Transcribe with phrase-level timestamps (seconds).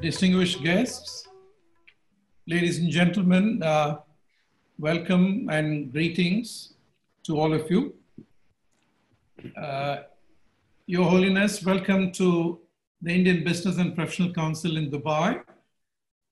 [0.00, 1.28] distinguished guests,
[2.46, 3.98] ladies and gentlemen, uh,
[4.78, 6.72] welcome and greetings
[7.22, 7.94] to all of you.
[9.56, 9.96] Uh,
[10.86, 12.60] Your Holiness, welcome to
[13.02, 15.42] the Indian Business and Professional Council in Dubai.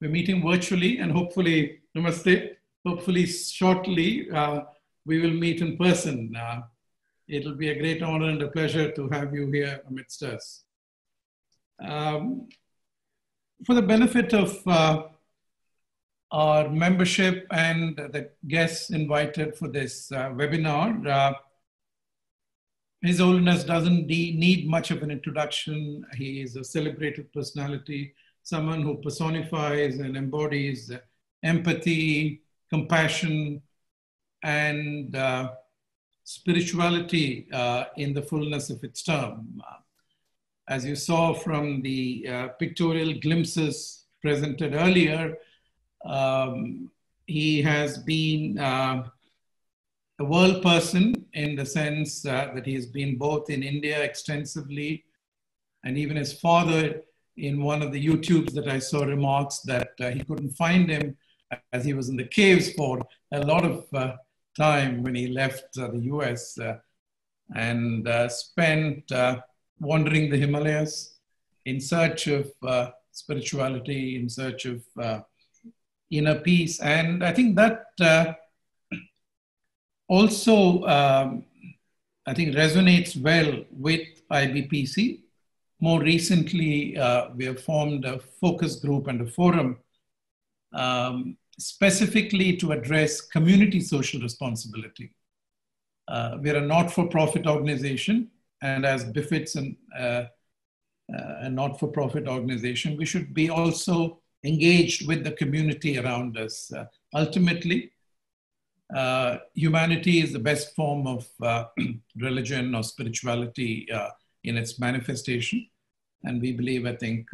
[0.00, 2.56] We're meeting virtually and hopefully, namaste,
[2.86, 4.62] hopefully shortly uh,
[5.04, 6.34] we will meet in person.
[6.34, 6.62] Uh,
[7.28, 10.64] it'll be a great honor and a pleasure to have you here amidst us.
[11.86, 12.48] Um,
[13.64, 15.04] for the benefit of uh,
[16.30, 21.34] our membership and the guests invited for this uh, webinar, uh,
[23.02, 26.04] His Holiness doesn't need much of an introduction.
[26.16, 30.92] He is a celebrated personality, someone who personifies and embodies
[31.42, 33.62] empathy, compassion,
[34.42, 35.52] and uh,
[36.24, 39.60] spirituality uh, in the fullness of its term
[40.68, 45.36] as you saw from the uh, pictorial glimpses presented earlier,
[46.04, 46.90] um,
[47.26, 49.02] he has been uh,
[50.18, 55.04] a world person in the sense uh, that he has been both in India extensively,
[55.84, 57.02] and even his father,
[57.36, 61.16] in one of the YouTubes that I saw, remarks that uh, he couldn't find him
[61.72, 63.00] as he was in the caves for
[63.32, 64.16] a lot of uh,
[64.56, 66.58] time when he left uh, the US
[67.54, 69.10] and spent
[69.80, 71.16] wandering the Himalayas
[71.64, 75.20] in search of uh, spirituality, in search of uh,
[76.10, 76.80] inner peace.
[76.80, 78.32] And I think that uh,
[80.08, 81.44] also, um,
[82.26, 85.20] I think, resonates well with IBPC.
[85.80, 89.78] More recently, uh, we have formed a focus group and a forum
[90.72, 95.12] um, specifically to address community social responsibility.
[96.08, 98.30] Uh, we're a not for profit organization
[98.62, 100.24] and as befits an, uh,
[101.14, 106.36] uh, a not for profit organization, we should be also engaged with the community around
[106.36, 106.72] us.
[106.72, 107.90] Uh, ultimately,
[108.94, 111.64] uh, humanity is the best form of uh,
[112.16, 114.10] religion or spirituality uh,
[114.44, 115.66] in its manifestation.
[116.24, 117.28] And we believe, I think,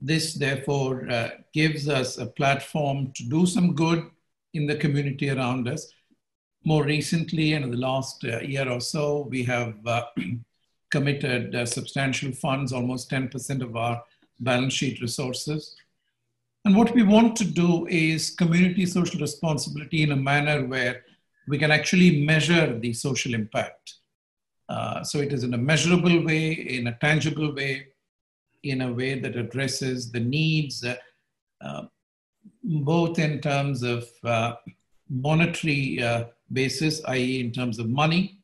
[0.00, 1.06] this therefore
[1.52, 4.10] gives us a platform to do some good
[4.54, 5.92] in the community around us
[6.64, 10.04] more recently, and in the last uh, year or so, we have uh,
[10.90, 14.02] committed uh, substantial funds, almost 10% of our
[14.40, 15.76] balance sheet resources.
[16.64, 21.04] And what we want to do is community social responsibility in a manner where
[21.48, 23.94] we can actually measure the social impact.
[24.68, 27.88] Uh, so it is in a measurable way, in a tangible way,
[28.62, 30.94] in a way that addresses the needs, uh,
[31.62, 31.82] uh,
[32.62, 34.04] both in terms of
[35.08, 35.98] monetary
[36.52, 38.38] basis, i.e., in terms of money,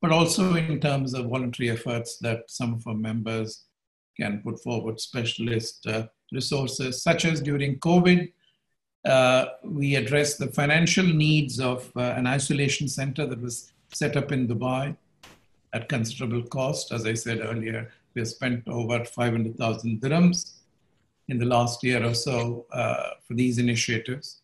[0.00, 3.64] but also in terms of voluntary efforts that some of our members
[4.18, 8.32] can put forward specialist uh, resources, such as during COVID.
[9.04, 14.32] Uh, we addressed the financial needs of uh, an isolation center that was set up
[14.32, 14.96] in Dubai
[15.72, 16.92] at considerable cost.
[16.92, 20.54] As I said earlier, we have spent over 500,000 dirhams
[21.28, 24.42] in the last year or so uh, for these initiatives.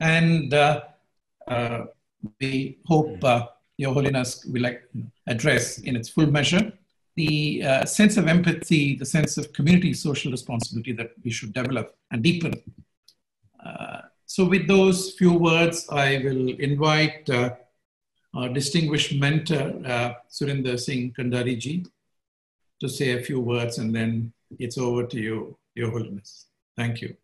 [0.00, 0.82] And uh,
[1.48, 1.84] uh,
[2.40, 4.82] we hope uh, Your Holiness will like,
[5.26, 6.72] address in its full measure
[7.16, 11.94] the uh, sense of empathy, the sense of community social responsibility that we should develop
[12.10, 12.54] and deepen.
[13.64, 17.50] Uh, so, with those few words, I will invite uh,
[18.34, 21.84] our distinguished mentor, uh, Surinder Singh Kandari ji,
[22.80, 26.46] to say a few words and then it's over to you, Your Holiness.
[26.76, 27.14] Thank you.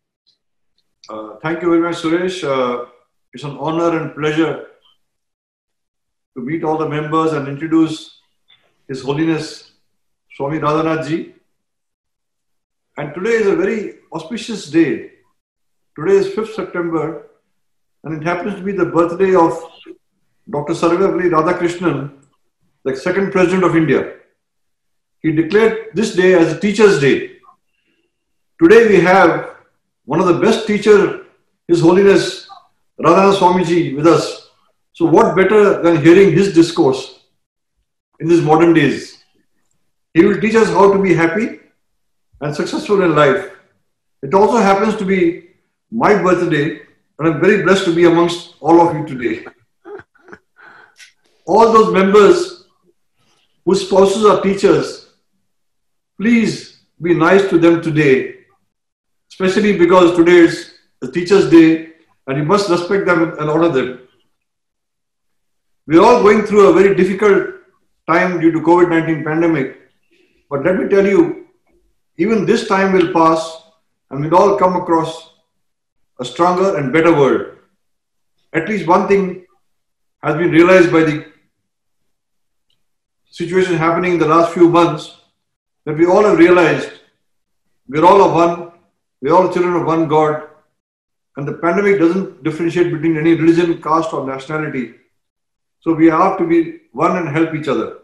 [1.09, 2.43] Uh, thank you very much, Suresh.
[3.31, 4.65] It's an honor and pleasure
[6.35, 8.21] to meet all the members and introduce
[8.87, 9.71] His Holiness
[10.35, 11.35] Swami Radhanath Ji.
[12.97, 15.11] And today is a very auspicious day.
[15.95, 17.27] Today is 5th September,
[18.03, 19.53] and it happens to be the birthday of
[20.49, 20.73] Dr.
[20.73, 22.11] Sarvepalli Radhakrishnan,
[22.83, 24.15] the second president of India.
[25.21, 27.37] He declared this day as a Teacher's Day.
[28.59, 29.57] Today we have
[30.05, 31.27] one of the best teachers,
[31.67, 32.48] His Holiness
[33.01, 34.49] Radhanath Swamiji with us.
[34.93, 37.19] So, what better than hearing his discourse
[38.19, 39.23] in these modern days?
[40.13, 41.59] He will teach us how to be happy
[42.41, 43.51] and successful in life.
[44.21, 45.49] It also happens to be
[45.89, 46.81] my birthday,
[47.17, 49.45] and I'm very blessed to be amongst all of you today.
[51.45, 52.65] All those members
[53.65, 55.09] whose spouses are teachers,
[56.19, 58.35] please be nice to them today,
[59.31, 61.88] especially because today is the Teachers' Day
[62.29, 64.07] and you must respect them and honor them.
[65.87, 67.55] We're all going through a very difficult
[68.07, 69.77] time due to COVID-19 pandemic.
[70.47, 71.47] But let me tell you,
[72.17, 73.63] even this time will pass
[74.11, 75.31] and we'll all come across
[76.19, 77.57] a stronger and better world.
[78.53, 79.45] At least one thing
[80.21, 81.25] has been realized by the
[83.31, 85.17] situation happening in the last few months
[85.85, 86.91] that we all have realized
[87.87, 88.71] we're all of one,
[89.19, 90.48] we're all children of one God,
[91.39, 94.95] and the pandemic doesn't differentiate between any religion, caste, or nationality.
[95.79, 97.99] So we have to be one and help each other.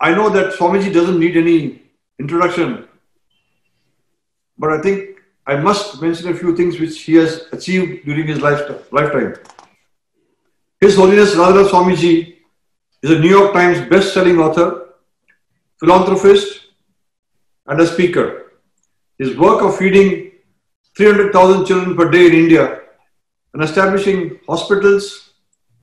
[0.00, 1.82] I know that Swamiji doesn't need any
[2.20, 2.86] introduction,
[4.56, 8.40] but I think I must mention a few things which he has achieved during his
[8.40, 9.34] lifetime.
[10.80, 12.36] His Holiness Radha Swamiji
[13.02, 14.90] is a New York Times best-selling author,
[15.80, 16.66] philanthropist,
[17.66, 18.52] and a speaker.
[19.18, 20.27] His work of feeding
[20.98, 22.80] 300,000 children per day in India
[23.54, 25.34] and establishing hospitals,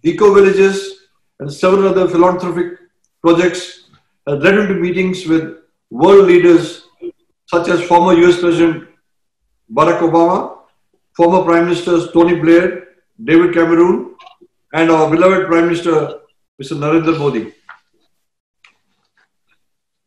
[0.03, 1.07] eco-villages,
[1.39, 2.73] and several other philanthropic
[3.21, 3.85] projects
[4.27, 5.45] has led him to meetings with
[5.89, 6.87] world leaders
[7.45, 8.89] such as former US President
[9.71, 10.57] Barack Obama,
[11.15, 12.83] former Prime Ministers Tony Blair,
[13.23, 14.15] David Cameron,
[14.73, 16.19] and our beloved Prime Minister
[16.61, 16.77] Mr.
[16.77, 17.53] Narendra Modi.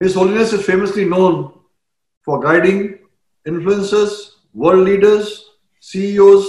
[0.00, 1.54] His Holiness is famously known
[2.24, 2.98] for guiding
[3.46, 4.32] influencers,
[4.62, 5.26] world leaders,
[5.80, 6.46] CEOs,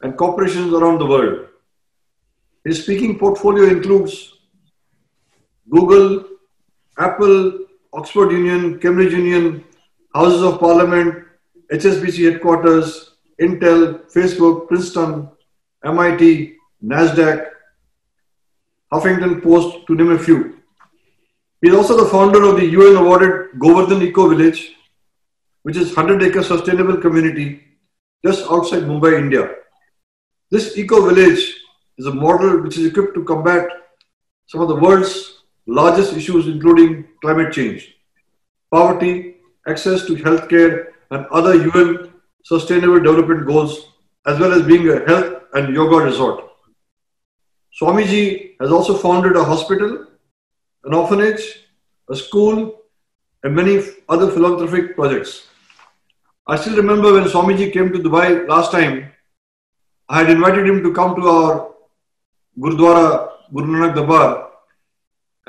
[0.00, 1.48] and corporations around the world.
[2.64, 4.14] His speaking portfolio includes
[5.68, 6.24] Google,
[6.98, 7.58] Apple,
[7.92, 9.64] Oxford Union, Cambridge Union,
[10.14, 11.26] Houses of Parliament,
[11.70, 13.82] HSBC headquarters, Intel,
[14.14, 15.28] Facebook, Princeton,
[15.84, 17.48] MIT, NASDAQ,
[18.92, 20.56] Huffington Post, to name a few.
[21.60, 24.75] He is also the founder of the UN awarded Govardhan Eco Village,
[25.66, 27.60] which is 100 acre sustainable community
[28.24, 29.50] just outside Mumbai, India.
[30.48, 31.54] This eco village
[31.98, 33.66] is a model which is equipped to combat
[34.46, 37.96] some of the world's largest issues, including climate change,
[38.72, 42.12] poverty, access to healthcare, and other UN
[42.44, 43.88] Sustainable Development Goals,
[44.24, 46.44] as well as being a health and yoga resort.
[47.80, 50.06] Swamiji has also founded a hospital,
[50.84, 51.66] an orphanage,
[52.08, 52.82] a school,
[53.42, 55.48] and many other philanthropic projects.
[56.48, 59.10] I still remember when Swamiji came to Dubai last time,
[60.08, 61.74] I had invited him to come to our
[62.58, 64.50] Gurdwara, Guru Nanak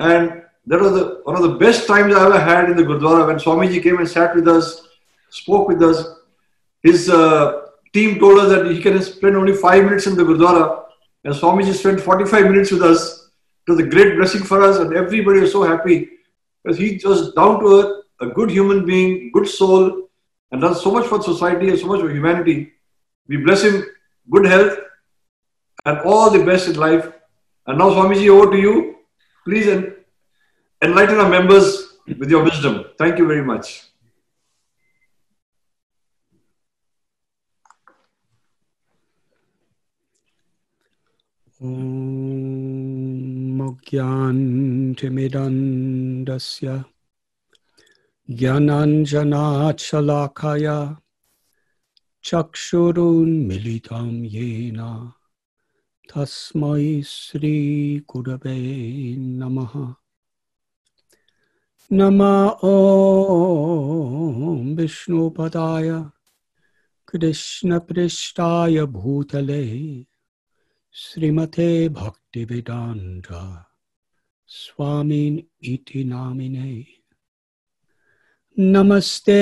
[0.00, 3.28] and that was the, one of the best times I ever had in the Gurdwara
[3.28, 4.88] when Swamiji came and sat with us,
[5.30, 6.04] spoke with us.
[6.82, 10.84] His uh, team told us that he can spend only five minutes in the Gurdwara
[11.24, 13.30] and Swamiji spent 45 minutes with us.
[13.66, 16.08] It was a great blessing for us, and everybody was so happy
[16.64, 20.07] because he was down to earth, a good human being, good soul,
[20.51, 22.73] and done so much for society and so much for humanity.
[23.27, 23.83] We bless him,
[24.29, 24.77] good health,
[25.85, 27.11] and all the best in life.
[27.67, 28.95] And now, Swamiji, over to you.
[29.45, 29.67] Please
[30.81, 32.85] enlighten our members with your wisdom.
[32.97, 33.83] Thank you very much.
[43.93, 46.83] ज्ञानतिमिदन्दस्य
[48.30, 50.96] ज्ञानाञ्जनाच्छलाकय
[52.24, 55.10] चक्षुरुन्मिलितं येन।
[56.10, 59.94] तस्मै श्रीगुरवे नमः।
[61.92, 66.04] नम ॐ विष्णुपदाय
[67.08, 70.04] कृष्णपृष्ठाय भूतले
[70.92, 73.56] श्रीमते भक्तिवेदान्त
[74.46, 76.97] स्वामिन् इति नामिने।
[78.60, 79.38] नमस्ते,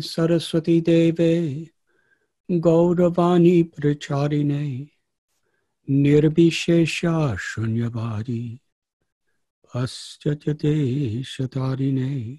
[0.00, 1.64] सरस्वती देवे,
[2.50, 4.86] गौरवाणी प्रचारिणे
[5.88, 8.58] निर्विशेषा शून्यवादी
[9.74, 12.36] पश्चते शतारिणे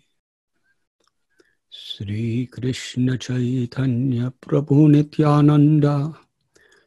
[1.72, 6.14] श्रीकृष्ण चैतन्य प्रभु Nityanand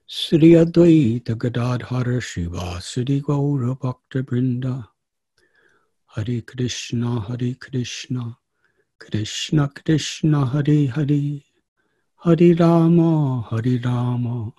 [0.09, 4.92] Shri Advaita Gadadhar Shiva Shri गौरभक्तवृंदा
[6.15, 8.37] Hare Krishna Hare Krishna.
[8.99, 11.41] Krishna Krishna Hare Hare.
[12.23, 14.53] Hare Rama Hare Rama.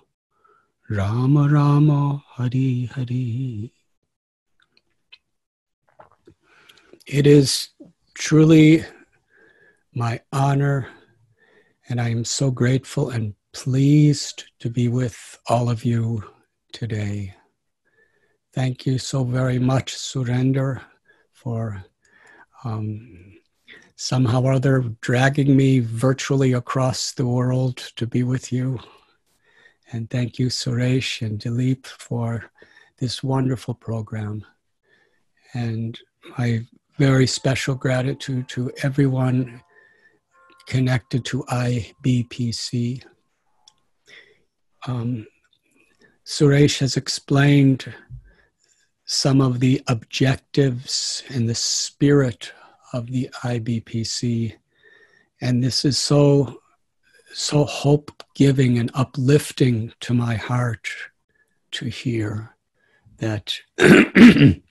[0.90, 3.70] Rama Rama Hare Hare.
[7.06, 7.68] It is
[8.14, 8.84] truly
[9.94, 10.88] my honor
[11.88, 16.24] and I am so grateful and pleased to be with all of you
[16.72, 17.36] today.
[18.52, 20.82] Thank you so very much, Surender,
[21.44, 21.84] for
[22.64, 23.34] um,
[23.96, 28.80] somehow or other dragging me virtually across the world to be with you.
[29.92, 32.50] And thank you, Suresh and Dilip, for
[32.98, 34.44] this wonderful program.
[35.52, 35.98] And
[36.38, 36.66] I
[36.98, 39.60] very special gratitude to everyone
[40.66, 43.04] connected to IBPC.
[44.86, 45.26] Um,
[46.24, 47.92] Suresh has explained
[49.06, 52.52] some of the objectives and the spirit
[52.92, 54.54] of the IBPC.
[55.40, 56.60] And this is so,
[57.32, 60.88] so hope giving and uplifting to my heart
[61.72, 62.54] to hear
[63.18, 64.62] that, that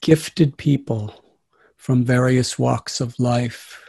[0.00, 1.22] gifted people
[1.76, 3.82] from various walks of life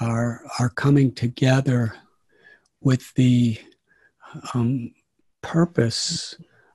[0.00, 1.94] are, are coming together
[2.80, 3.58] with the
[4.54, 4.92] um,
[5.42, 6.34] purpose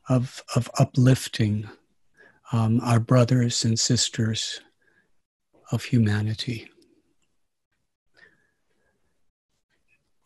[0.10, 1.70] of, of uplifting
[2.52, 4.62] um, our brothers and sisters
[5.72, 6.70] of humanity.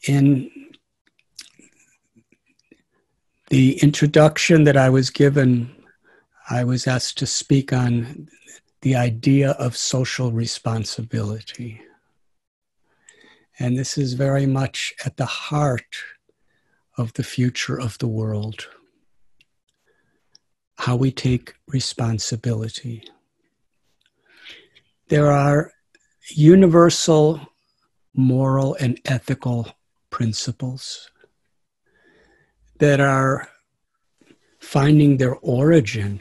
[0.08, 0.52] In
[3.50, 5.76] the introduction that I was given,
[6.50, 8.30] I was asked to speak on
[8.82, 11.82] the idea of social responsibility.
[13.60, 15.98] And this is very much at the heart
[16.98, 18.68] of the future of the world
[20.82, 23.04] how we take responsibility.
[25.10, 25.72] There are
[26.32, 27.40] universal
[28.16, 29.68] moral and ethical
[30.10, 31.12] principles
[32.80, 33.48] that are
[34.60, 36.20] finding their origin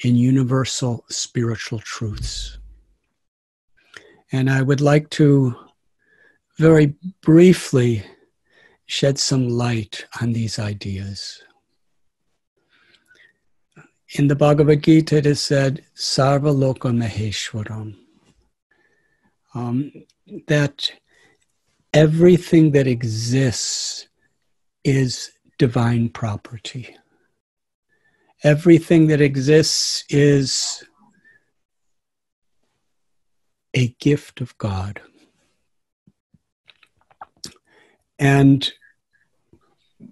[0.00, 2.58] in universal spiritual truths.
[4.32, 5.54] And I would like to
[6.58, 8.02] very briefly
[8.86, 11.44] shed some light on these ideas.
[14.18, 17.94] In the Bhagavad Gita, it is said, Sarva Loka Maheshwaram,
[19.54, 19.92] um,
[20.48, 20.90] that
[21.94, 24.08] everything that exists
[24.82, 26.96] is divine property.
[28.42, 30.82] Everything that exists is
[33.74, 35.00] a gift of God.
[38.18, 38.72] And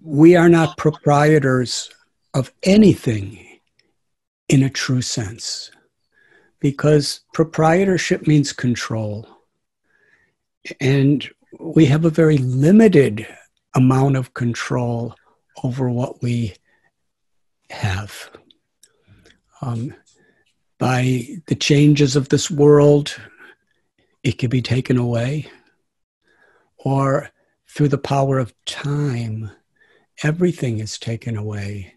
[0.01, 1.89] we are not proprietors
[2.33, 3.45] of anything
[4.49, 5.71] in a true sense,
[6.59, 9.27] because proprietorship means control.
[10.81, 11.27] And
[11.59, 13.27] we have a very limited
[13.75, 15.15] amount of control
[15.63, 16.55] over what we
[17.69, 18.29] have.
[19.61, 19.93] Um,
[20.79, 23.15] by the changes of this world,
[24.23, 25.49] it can be taken away.
[26.77, 27.29] Or
[27.67, 29.51] through the power of time,
[30.23, 31.95] everything is taken away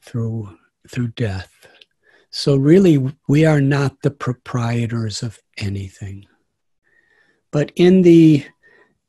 [0.00, 0.56] through
[0.88, 1.66] through death.
[2.30, 6.26] So, really, we are not the proprietors of anything.
[7.50, 8.46] But in the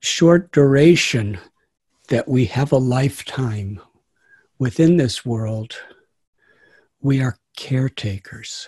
[0.02, 1.40] short duration
[2.10, 3.80] that we have a lifetime
[4.60, 5.78] within this world,
[7.00, 8.68] we are caretakers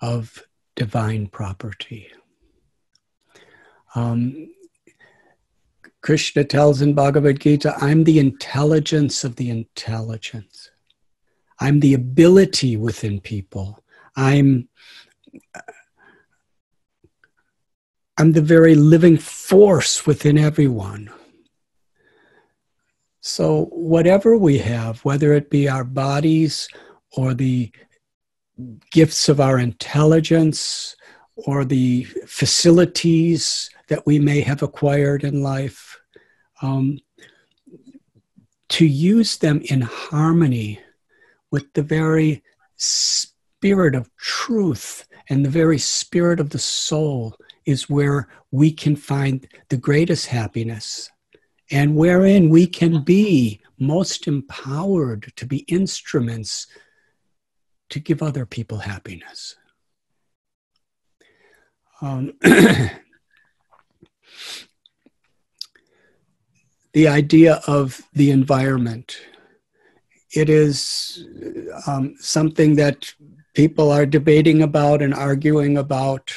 [0.00, 0.42] of
[0.74, 2.08] divine property.
[3.94, 4.48] Um,
[6.02, 10.63] Krishna tells in Bhagavad Gita, I'm the intelligence of the intelligence.
[11.64, 13.82] I'm the ability within people.
[14.16, 14.68] I'm
[18.18, 21.10] I'm the very living force within everyone.
[23.22, 26.68] So, whatever we have, whether it be our bodies
[27.16, 27.72] or the
[28.92, 30.94] gifts of our intelligence
[31.34, 35.98] or the facilities that we may have acquired in life,
[36.60, 36.98] um,
[38.68, 40.78] to use them in harmony
[41.54, 42.42] with the very
[42.74, 49.46] spirit of truth and the very spirit of the soul is where we can find
[49.68, 51.08] the greatest happiness
[51.70, 56.66] and wherein we can be most empowered to be instruments
[57.88, 59.54] to give other people happiness.
[62.00, 62.90] Um, the
[67.06, 69.20] idea of the environment
[70.34, 71.26] it is
[71.86, 73.12] um, something that
[73.54, 76.34] people are debating about and arguing about.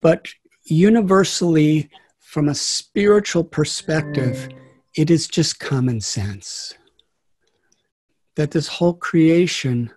[0.00, 0.28] But
[0.64, 1.90] universally,
[2.20, 4.48] from a spiritual perspective,
[4.96, 6.74] it is just common sense
[8.36, 9.92] that this whole creation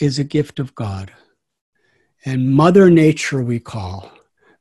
[0.00, 1.12] is a gift of God.
[2.24, 4.10] And Mother Nature, we call,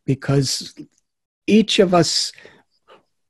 [0.06, 0.74] because
[1.48, 2.32] each of us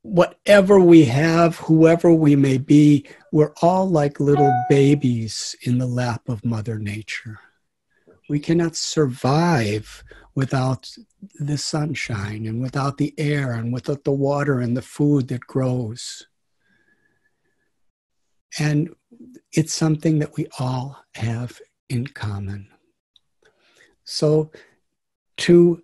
[0.04, 6.28] whatever we have, whoever we may be, we're all like little babies in the lap
[6.28, 7.40] of Mother Nature.
[8.30, 10.04] We cannot survive
[10.34, 10.90] without
[11.40, 16.26] the sunshine and without the air and without the water and the food that grows.
[18.58, 18.96] And
[19.52, 22.68] it's something that we all have in common.
[24.04, 24.52] So,
[25.38, 25.84] to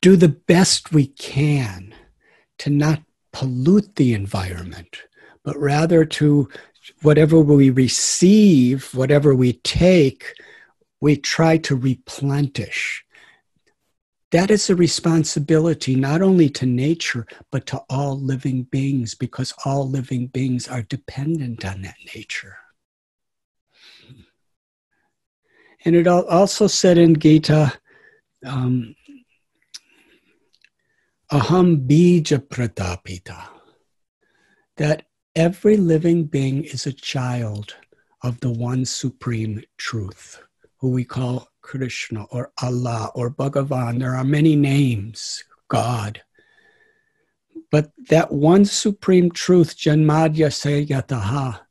[0.00, 1.94] do the best we can
[2.58, 5.02] to not pollute the environment,
[5.42, 6.48] but rather to
[7.02, 10.34] whatever we receive, whatever we take,
[11.00, 13.04] we try to replenish.
[14.30, 19.88] That is a responsibility not only to nature, but to all living beings, because all
[19.88, 22.56] living beings are dependent on that nature.
[25.84, 27.72] And it also said in Gita,
[28.44, 28.96] um,
[31.34, 33.48] Aham bija pratapita,
[34.76, 35.02] that
[35.34, 37.74] every living being is a child
[38.22, 40.40] of the one supreme truth,
[40.78, 43.98] who we call Krishna or Allah or Bhagavan.
[43.98, 46.22] There are many names, God.
[47.68, 51.62] But that one supreme truth, Janmadya Sayataha,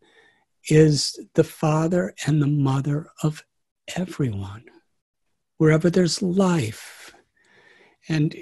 [0.68, 3.46] is the father and the mother of
[3.96, 4.66] everyone,
[5.56, 7.14] wherever there's life.
[8.10, 8.36] And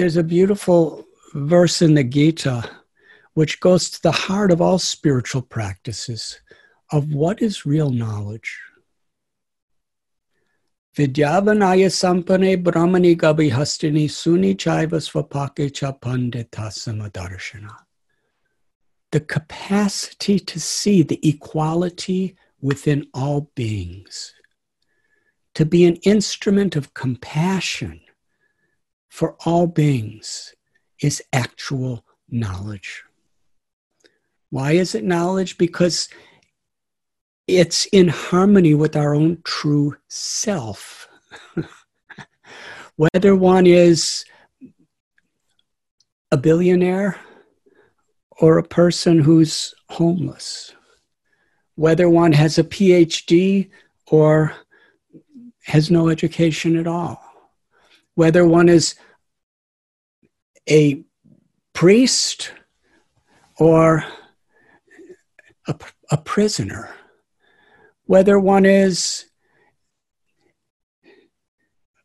[0.00, 2.66] there's a beautiful verse in the Gita
[3.34, 6.40] which goes to the heart of all spiritual practices
[6.90, 8.58] of what is real knowledge.
[10.96, 17.74] Vidyavanaya sampane brahmani gabi hastini suni chaiva svapake cha panditasamadarsana.
[19.12, 24.32] The capacity to see the equality within all beings
[25.56, 28.00] to be an instrument of compassion
[29.10, 30.54] for all beings
[31.02, 33.02] is actual knowledge.
[34.48, 35.58] Why is it knowledge?
[35.58, 36.08] Because
[37.46, 41.08] it's in harmony with our own true self.
[42.96, 44.24] Whether one is
[46.30, 47.18] a billionaire
[48.40, 50.72] or a person who's homeless,
[51.74, 53.70] whether one has a PhD
[54.06, 54.54] or
[55.64, 57.29] has no education at all.
[58.20, 58.96] Whether one is
[60.68, 61.02] a
[61.72, 62.52] priest
[63.58, 64.04] or
[65.66, 65.74] a,
[66.10, 66.90] a prisoner,
[68.04, 69.24] whether one is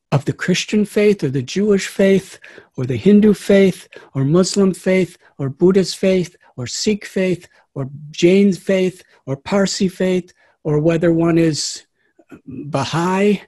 [0.09, 2.39] of the Christian faith or the Jewish faith
[2.77, 8.53] or the Hindu faith or Muslim faith or Buddhist faith or Sikh faith or Jain
[8.53, 10.31] faith or Parsi faith
[10.63, 11.85] or whether one is
[12.47, 13.41] Baha'i,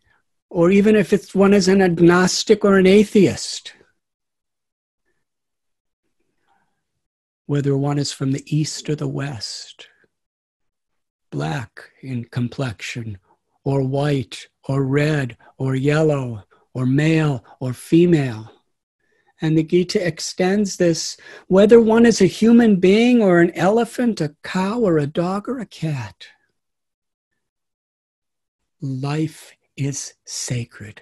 [0.50, 3.74] or even if it's one is an agnostic or an atheist.
[7.46, 9.88] Whether one is from the east or the west,
[11.32, 13.18] black in complexion,
[13.64, 18.52] or white, or red, or yellow, or male, or female.
[19.42, 24.36] And the Gita extends this whether one is a human being or an elephant, a
[24.44, 26.28] cow, or a dog, or a cat
[28.82, 31.02] life is sacred.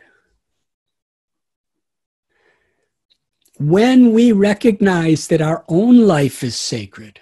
[3.58, 7.22] When we recognize that our own life is sacred,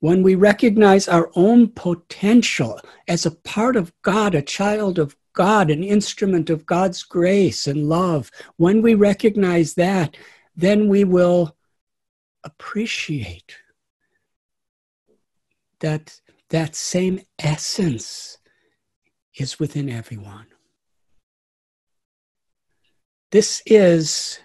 [0.00, 5.70] when we recognize our own potential as a part of God, a child of God,
[5.70, 10.16] an instrument of God's grace and love, when we recognize that,
[10.54, 11.56] then we will
[12.44, 13.56] appreciate
[15.80, 18.38] that that same essence
[19.34, 20.46] is within everyone.
[23.36, 24.40] This is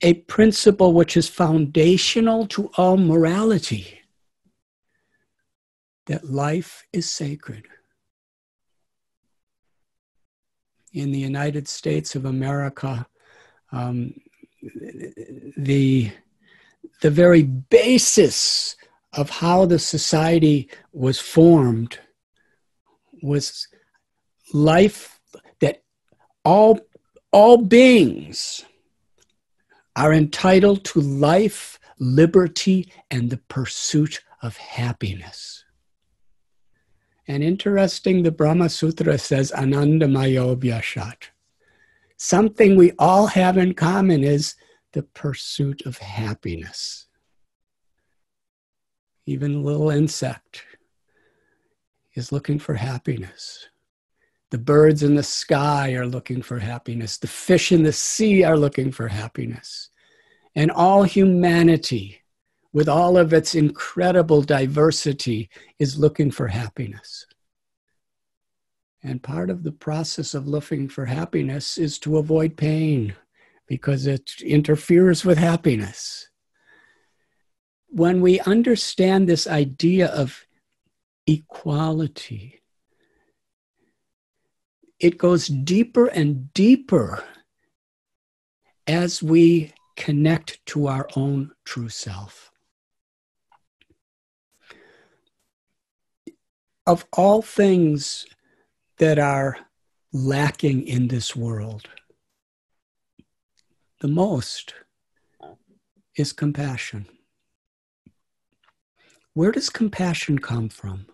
[0.00, 4.00] a principle which is foundational to all morality
[6.06, 7.66] that life is sacred.
[10.92, 13.06] In the United States of America,
[13.70, 14.14] um,
[15.56, 16.10] the,
[17.02, 18.74] the very basis
[19.12, 22.00] of how the society was formed
[23.22, 23.68] was
[24.52, 25.20] life
[25.60, 25.84] that
[26.44, 26.80] all
[27.32, 28.64] all beings
[29.96, 35.64] are entitled to life, liberty, and the pursuit of happiness.
[37.26, 41.24] And interesting, the Brahma Sutra says, Anandamayo Vyashat.
[42.16, 44.54] Something we all have in common is
[44.92, 47.06] the pursuit of happiness.
[49.26, 50.64] Even a little insect
[52.14, 53.68] is looking for happiness.
[54.50, 57.18] The birds in the sky are looking for happiness.
[57.18, 59.90] The fish in the sea are looking for happiness.
[60.54, 62.22] And all humanity,
[62.72, 67.26] with all of its incredible diversity, is looking for happiness.
[69.02, 73.14] And part of the process of looking for happiness is to avoid pain
[73.66, 76.30] because it interferes with happiness.
[77.90, 80.46] When we understand this idea of
[81.26, 82.62] equality,
[85.00, 87.22] it goes deeper and deeper
[88.86, 92.50] as we connect to our own true self.
[96.86, 98.26] Of all things
[98.96, 99.58] that are
[100.12, 101.88] lacking in this world,
[104.00, 104.74] the most
[106.16, 107.06] is compassion.
[109.34, 111.06] Where does compassion come from?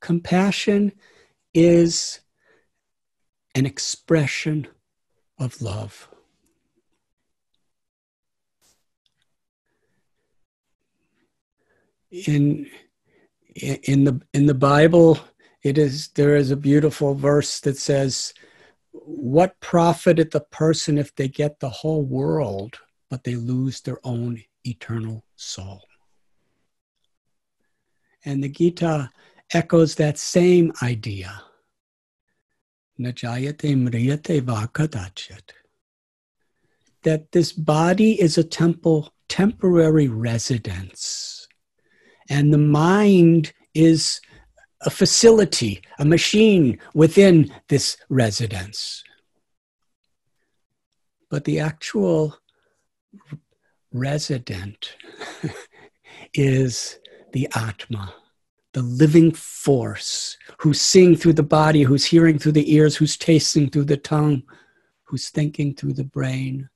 [0.00, 0.92] Compassion
[1.54, 2.20] is
[3.54, 4.66] an expression
[5.38, 6.08] of love.
[12.10, 12.66] In,
[13.54, 15.18] in the in the Bible,
[15.62, 18.32] it is there is a beautiful verse that says,
[18.92, 22.78] "What profiteth the person if they get the whole world,
[23.10, 25.82] but they lose their own eternal soul?"
[28.24, 29.10] And the Gita
[29.52, 31.42] echoes that same idea.
[33.00, 35.52] Najayate mriyate vakadachyat.
[37.04, 41.46] That this body is a temple, temporary residence.
[42.28, 44.20] And the mind is
[44.82, 49.02] a facility, a machine within this residence.
[51.30, 52.36] But the actual
[53.92, 54.96] resident
[56.34, 56.98] is
[57.32, 58.14] the Atma
[58.72, 63.70] the living force who's seeing through the body, who's hearing through the ears, who's tasting
[63.70, 64.42] through the tongue,
[65.04, 66.68] who's thinking through the brain.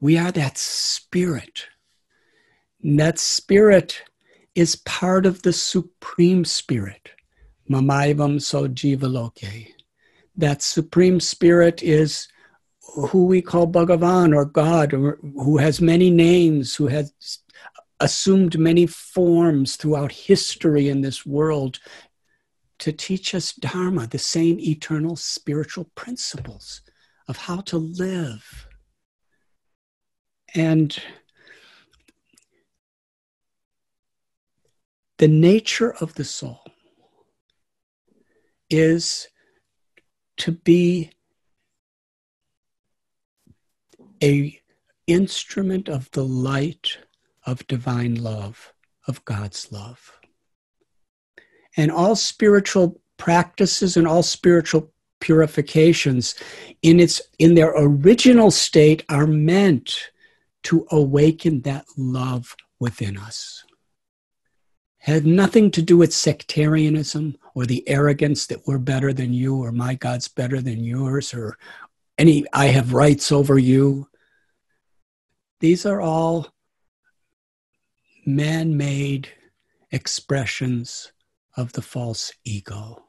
[0.00, 1.66] We are that spirit.
[2.82, 4.02] And that spirit
[4.54, 7.10] is part of the supreme spirit.
[7.70, 9.68] Mamaivam so jivaloke.
[10.36, 12.28] That supreme spirit is
[12.80, 17.12] who we call Bhagavan or God, or who has many names, who has
[18.00, 21.80] assumed many forms throughout history in this world
[22.78, 26.82] to teach us Dharma, the same eternal spiritual principles
[27.26, 28.68] of how to live.
[30.54, 30.96] And
[35.18, 36.62] the nature of the soul
[38.70, 39.28] is
[40.36, 41.10] to be
[44.22, 44.60] a
[45.06, 46.98] instrument of the light
[47.48, 48.74] of divine love,
[49.06, 50.12] of God's love.
[51.76, 56.34] And all spiritual practices and all spiritual purifications
[56.82, 60.10] in its in their original state are meant
[60.62, 63.64] to awaken that love within us
[64.98, 69.72] had nothing to do with sectarianism or the arrogance that we're better than you or
[69.72, 71.58] my god's better than yours or
[72.16, 74.06] any i have rights over you
[75.58, 76.46] these are all
[78.28, 79.28] man made
[79.90, 81.12] expressions
[81.56, 83.04] of the false ego.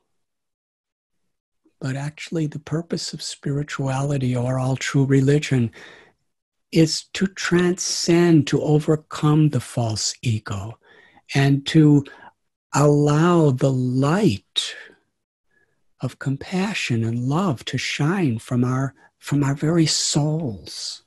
[1.82, 5.72] But actually, the purpose of spirituality or all true religion
[6.72, 10.80] is to transcend, to overcome the false ego,
[11.36, 12.06] and to
[12.74, 14.74] allow the light
[16.02, 21.04] of compassion and love to shine from our, from our very souls.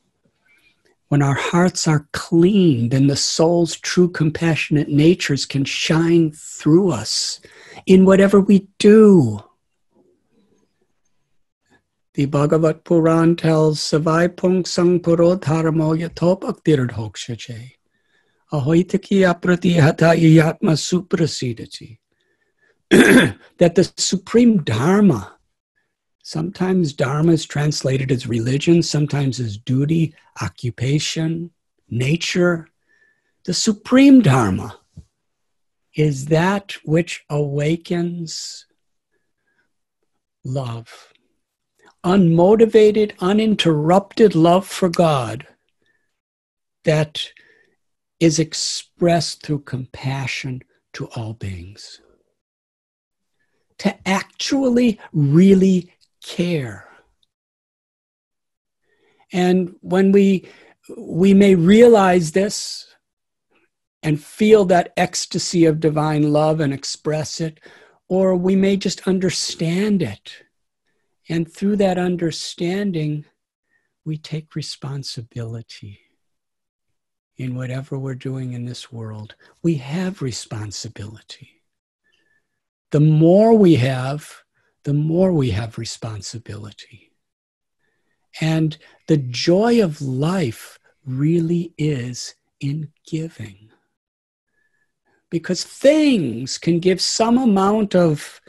[1.13, 7.39] When our hearts are clean, then the soul's true compassionate natures can shine through us
[7.85, 9.39] in whatever we do.
[12.15, 15.95] The Bhagavat Puran tells Savai Pung Sang Puro Dharmo
[19.21, 21.99] aprati hata yatma suprasidati.
[23.59, 25.37] That the supreme Dharma
[26.23, 31.51] Sometimes Dharma is translated as religion, sometimes as duty, occupation,
[31.91, 32.69] nature.
[33.45, 34.79] The supreme Dharma
[35.97, 38.67] is that which awakens
[40.45, 41.13] love.
[42.05, 45.47] Unmotivated, uninterrupted love for God
[46.85, 47.31] that
[48.21, 52.01] is expressed through compassion to all beings.
[53.79, 56.89] To actually, really care.
[59.33, 60.49] And when we
[60.97, 62.87] we may realize this
[64.03, 67.61] and feel that ecstasy of divine love and express it,
[68.09, 70.43] or we may just understand it.
[71.29, 73.25] And through that understanding,
[74.05, 76.01] we take responsibility
[77.37, 79.35] in whatever we're doing in this world.
[79.63, 81.63] We have responsibility.
[82.91, 84.43] The more we have,
[84.85, 87.13] the more we have responsibility.
[88.41, 88.77] And
[89.09, 93.71] the joy of life really is in giving.
[95.31, 98.41] Because things can give some amount of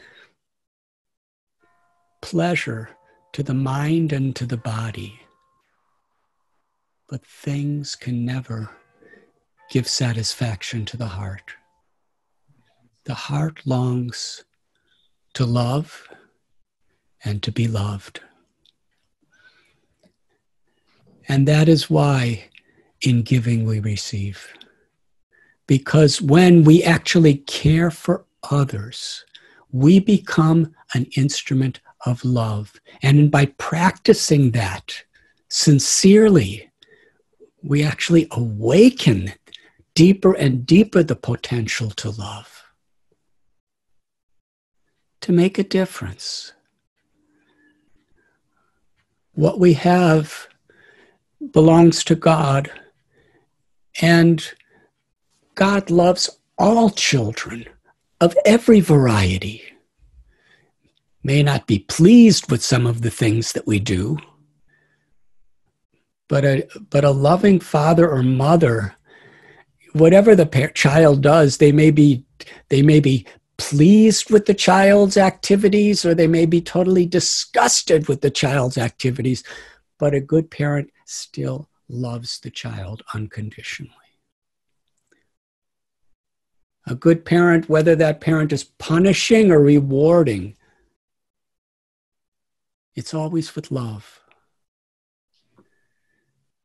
[2.20, 2.90] pleasure
[3.32, 5.20] to the mind and to the body.
[7.08, 8.70] But things can never
[9.70, 11.54] give satisfaction to the heart.
[13.04, 14.44] The heart longs
[15.34, 16.08] to love
[17.24, 18.20] and to be loved.
[21.26, 22.50] And that is why
[23.00, 24.46] in giving we receive.
[25.66, 29.24] Because when we actually care for others,
[29.72, 32.72] we become an instrument of love.
[33.02, 35.02] And by practicing that
[35.48, 36.70] sincerely,
[37.62, 39.32] we actually awaken
[39.94, 42.64] deeper and deeper the potential to love,
[45.20, 46.53] to make a difference.
[49.34, 50.46] What we have
[51.52, 52.70] belongs to God,
[54.00, 54.46] and
[55.54, 57.66] God loves all children
[58.20, 59.62] of every variety.
[61.22, 64.18] May not be pleased with some of the things that we do,
[66.28, 68.94] but a, but a loving father or mother,
[69.92, 72.24] whatever the child does, they may be
[72.68, 78.20] they may be pleased with the child's activities or they may be totally disgusted with
[78.20, 79.44] the child's activities,
[79.98, 83.92] but a good parent still loves the child unconditionally.
[86.86, 90.56] A good parent, whether that parent is punishing or rewarding,
[92.94, 94.20] it's always with love.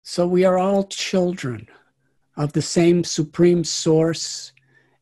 [0.04, 1.68] So we are all children
[2.36, 4.54] of the same supreme source,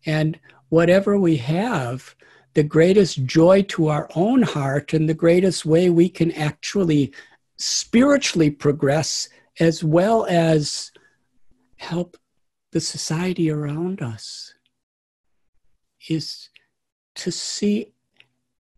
[0.06, 2.16] and whatever we have,
[2.54, 7.14] the greatest joy to our own heart and the greatest way we can actually
[7.58, 10.92] spiritually progress as well as
[11.78, 12.18] help
[12.72, 14.54] the society around us
[16.10, 16.50] is
[17.16, 17.94] to see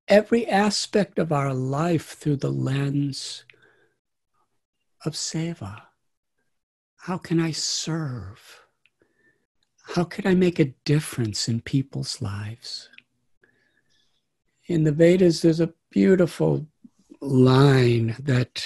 [0.08, 3.46] every aspect of our life through the lens
[5.06, 5.82] of seva.
[6.98, 8.59] How can I serve?
[9.96, 12.90] How could I make a difference in people's lives?
[14.68, 16.68] In the Vedas, there's a beautiful
[17.22, 18.64] line that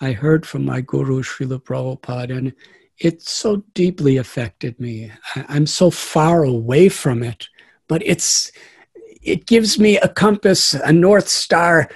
[0.00, 2.54] I heard from my guru, Srila Prabhupada, and
[2.98, 5.12] it so deeply affected me.
[5.34, 7.46] I'm so far away from it,
[7.86, 8.50] but it's
[9.22, 11.90] it gives me a compass, a north star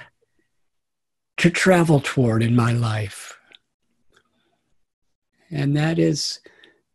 [1.39, 3.39] to travel toward in my life.
[5.51, 6.41] And that is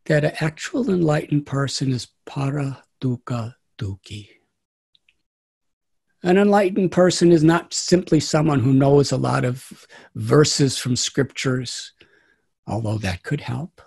[0.05, 4.29] that an actual enlightened person is para dukkha dukhi.
[6.23, 11.93] An enlightened person is not simply someone who knows a lot of verses from scriptures,
[12.65, 13.81] although that could help.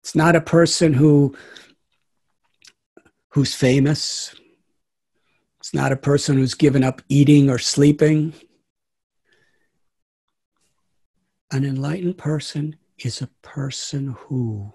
[0.00, 1.36] It's not a person who
[3.30, 4.34] who's famous.
[5.60, 8.34] It's not a person who's given up eating or sleeping.
[11.52, 14.72] An enlightened person is a person who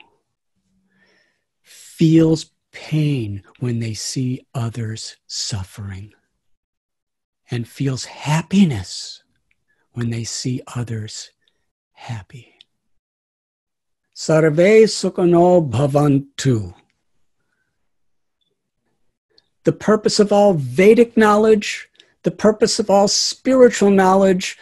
[1.67, 6.13] feels pain when they see others suffering
[7.51, 9.23] and feels happiness
[9.91, 11.32] when they see others
[11.91, 12.53] happy.
[14.13, 16.73] Sarve sukhino bhavantu.
[19.65, 21.89] The purpose of all Vedic knowledge,
[22.23, 24.58] the purpose of all spiritual knowledge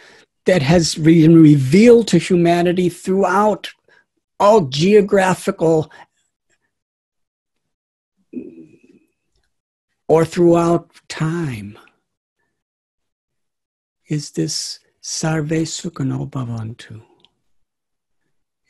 [0.46, 3.68] that has been revealed to humanity throughout
[4.40, 5.90] all geographical
[10.08, 11.78] or throughout time
[14.08, 17.02] is this sarve sukhino bhavantu.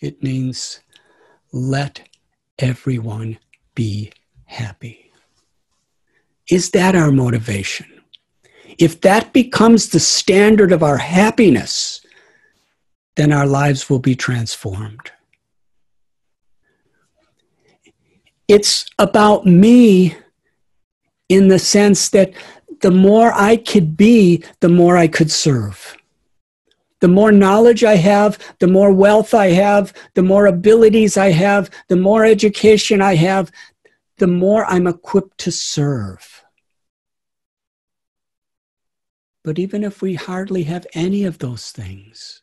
[0.00, 0.80] It means
[1.52, 2.08] let
[2.58, 3.38] everyone
[3.74, 4.12] be
[4.44, 5.12] happy.
[6.48, 7.86] Is that our motivation?
[8.78, 12.00] If that becomes the standard of our happiness,
[13.16, 15.10] then our lives will be transformed.
[18.48, 20.16] It's about me
[21.28, 22.32] in the sense that
[22.80, 25.96] the more I could be, the more I could serve.
[27.00, 31.70] The more knowledge I have, the more wealth I have, the more abilities I have,
[31.88, 33.50] the more education I have,
[34.18, 36.42] the more I'm equipped to serve.
[39.44, 42.42] But even if we hardly have any of those things,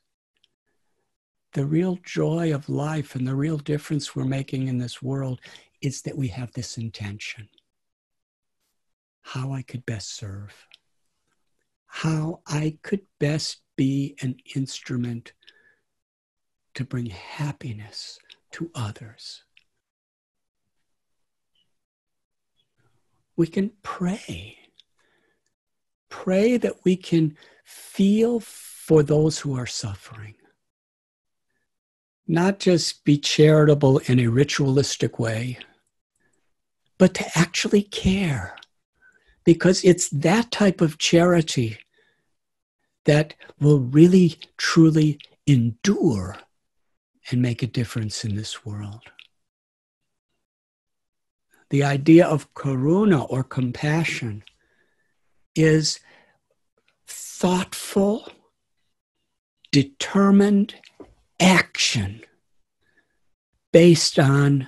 [1.53, 5.41] the real joy of life and the real difference we're making in this world
[5.81, 7.47] is that we have this intention
[9.23, 10.67] how I could best serve,
[11.87, 15.33] how I could best be an instrument
[16.75, 18.19] to bring happiness
[18.51, 19.43] to others.
[23.35, 24.57] We can pray.
[26.09, 30.35] Pray that we can feel for those who are suffering.
[32.27, 35.57] Not just be charitable in a ritualistic way,
[36.97, 38.55] but to actually care.
[39.45, 41.77] Because it's that type of charity
[43.05, 46.37] that will really, truly endure
[47.29, 49.01] and make a difference in this world.
[51.69, 54.43] The idea of karuna or compassion
[55.55, 55.99] is
[57.07, 58.31] thoughtful,
[59.71, 60.75] determined
[61.39, 62.23] action
[63.71, 64.67] based on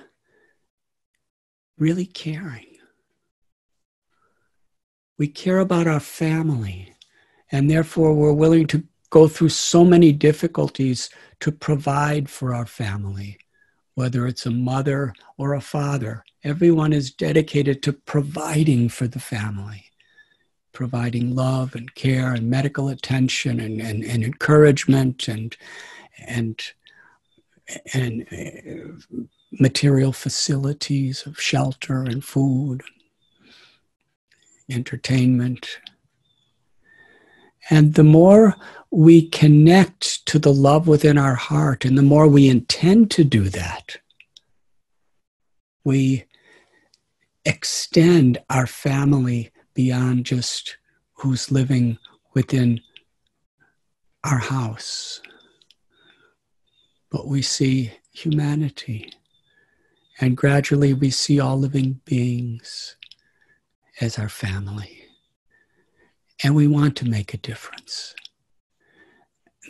[1.78, 2.65] really caring.
[5.18, 6.94] We care about our family,
[7.50, 11.08] and therefore we're willing to go through so many difficulties
[11.40, 13.38] to provide for our family,
[13.94, 16.24] whether it's a mother or a father.
[16.44, 19.84] Everyone is dedicated to providing for the family,
[20.72, 25.56] providing love and care and medical attention and, and, and encouragement and,
[26.26, 26.62] and,
[27.94, 29.16] and uh,
[29.52, 32.82] material facilities of shelter and food,
[34.70, 35.78] entertainment.
[37.70, 38.54] And the more
[38.90, 43.48] we connect to the love within our heart, and the more we intend to do
[43.48, 43.96] that,
[45.84, 46.24] we
[47.44, 50.76] extend our family beyond just
[51.14, 51.98] who's living
[52.34, 52.80] within
[54.24, 55.20] our house.
[57.10, 59.12] But we see humanity,
[60.20, 62.96] and gradually we see all living beings
[64.00, 65.04] as our family.
[66.42, 68.14] And we want to make a difference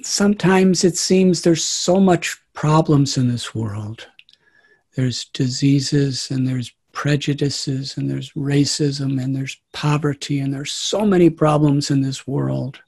[0.03, 4.07] sometimes it seems there's so much problems in this world.
[4.95, 11.29] There's diseases and there's prejudices and there's racism and there's poverty and there's so many
[11.29, 12.81] problems in this world,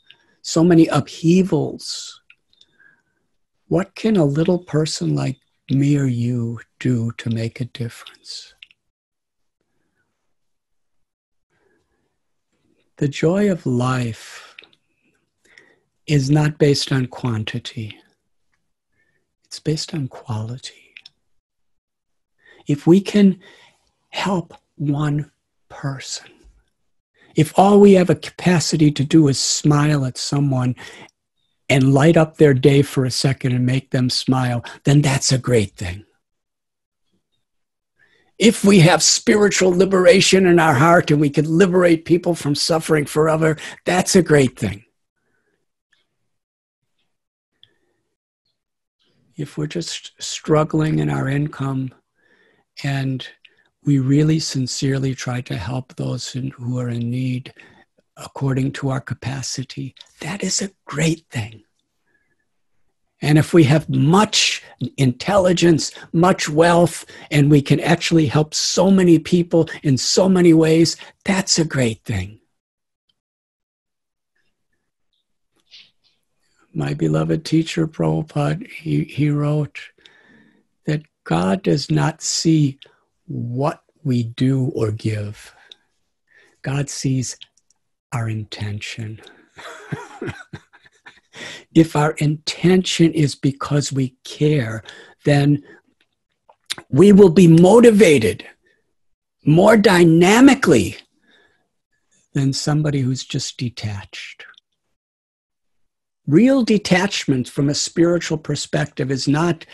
[0.42, 2.20] so many upheavals.
[3.68, 5.38] What can a little person like
[5.70, 8.54] me or you do to make a difference?
[12.98, 14.56] The joy of life
[16.08, 17.96] is not based on quantity,
[19.44, 20.94] it's based on quality.
[22.66, 23.38] If we can
[24.08, 25.30] help one
[25.68, 26.26] person,
[27.36, 30.74] if all we have a capacity to do is smile at someone
[31.68, 35.38] and light up their day for a second and make them smile, then that's a
[35.38, 36.04] great thing.
[38.38, 43.04] If we have spiritual liberation in our heart and we can liberate people from suffering
[43.04, 44.84] forever, that's a great thing.
[49.38, 51.94] if we're just struggling in our income
[52.82, 53.26] and
[53.84, 57.54] we really sincerely try to help those who are in need
[58.16, 61.62] according to our capacity, that is a great thing.
[63.22, 64.62] And if we have much
[64.96, 70.96] intelligence, much wealth, and we can actually help so many people in so many ways,
[71.24, 72.38] that's a great thing.
[76.78, 79.80] my beloved teacher Prabhupada, he, he wrote
[80.86, 82.78] that God does not see
[83.26, 85.54] what we do or give.
[86.62, 87.36] God sees
[88.12, 89.20] our intention.
[91.74, 94.82] if our intention is because we care,
[95.24, 95.62] then
[96.90, 98.46] we will be motivated
[99.44, 100.96] more dynamically
[102.34, 104.44] than somebody who's just detached.
[106.26, 109.64] Real detachment from a spiritual perspective is not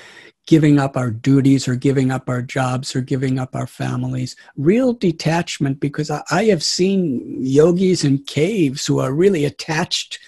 [0.47, 4.37] giving up our duties or giving up our jobs or giving up our families.
[4.57, 10.19] Real detachment, because I, have seen yogis in caves who are really attached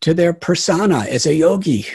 [0.00, 1.86] to their persona as a yogi.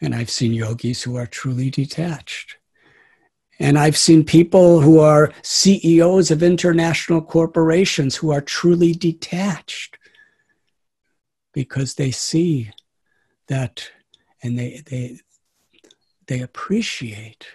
[0.00, 2.56] And I've seen yogis who are truly detached.
[3.58, 9.96] And I've seen people who are CEOs of international corporations who are truly detached
[11.52, 12.72] because they see
[13.46, 13.88] that
[14.42, 15.20] and they, they,
[16.26, 17.46] they appreciate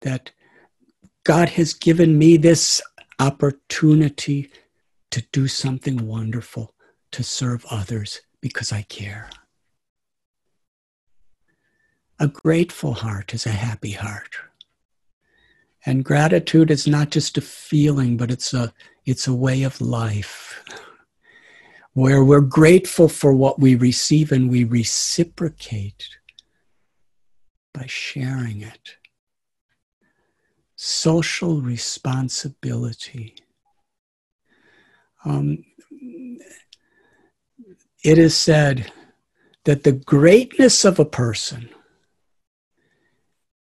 [0.00, 0.32] that
[1.24, 2.80] God has given me this
[3.18, 4.50] opportunity
[5.10, 6.74] to do something wonderful,
[7.12, 9.30] to serve others because I care.
[12.18, 14.36] A grateful heart is a happy heart.
[15.86, 18.72] And gratitude is not just a feeling, but it's a,
[19.06, 20.62] it's a way of life
[21.94, 26.08] where we're grateful for what we receive and we reciprocate
[27.72, 28.96] by sharing it.
[30.76, 33.34] Social responsibility
[35.24, 35.64] Um,
[38.02, 38.90] it is said
[39.64, 41.68] that the greatness of a person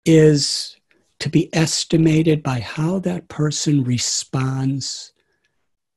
[0.05, 0.76] is
[1.20, 5.12] to be estimated by how that person responds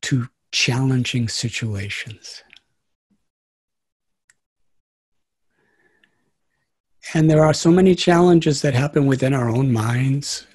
[0.04, 2.44] to challenging situations.
[7.14, 10.46] And there are so many challenges that happen within our own minds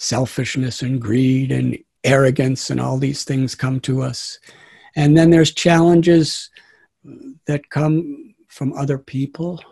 [0.00, 4.38] selfishness and greed and arrogance and all these things come to us.
[4.96, 6.50] And then there's challenges
[7.46, 9.62] that come from other people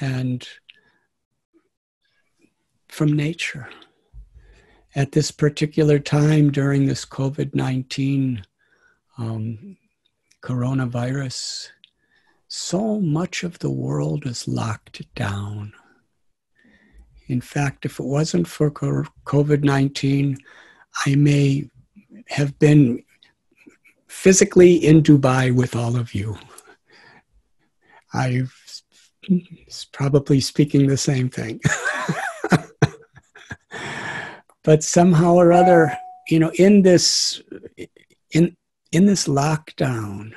[0.00, 0.46] and
[2.88, 3.68] from nature.
[4.94, 8.44] At this particular time during this COVID 19
[9.18, 9.76] um,
[10.42, 11.68] coronavirus,
[12.48, 15.72] so much of the world is locked down.
[17.30, 20.36] In fact, if it wasn't for COVID 19,
[21.06, 21.70] I may
[22.28, 23.04] have been
[24.08, 26.36] physically in Dubai with all of you.
[28.12, 28.42] I
[29.28, 31.60] was probably speaking the same thing.
[34.64, 35.96] but somehow or other,
[36.28, 37.40] you know, in this
[38.32, 38.56] in
[38.90, 40.34] in this lockdown,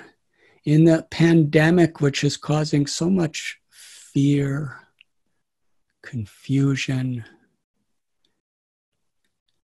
[0.64, 4.83] in the pandemic which is causing so much fear,
[6.04, 7.26] confusion,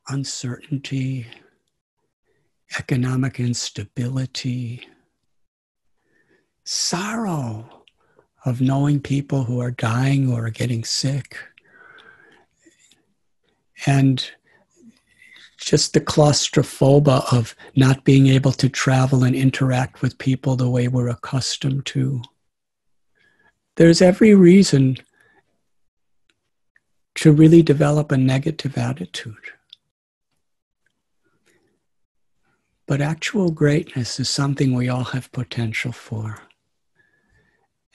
[0.08, 1.26] uncertainty,
[2.78, 4.86] economic instability,
[6.64, 7.84] sorrow
[8.44, 11.38] of knowing people who are dying or are getting sick,
[13.86, 14.30] and
[15.58, 20.86] just the claustrophobia of not being able to travel and interact with people the way
[20.86, 22.22] we're accustomed to.
[23.76, 24.96] There's every reason
[27.16, 29.34] to really develop a negative attitude.
[32.86, 36.38] But actual greatness is something we all have potential for.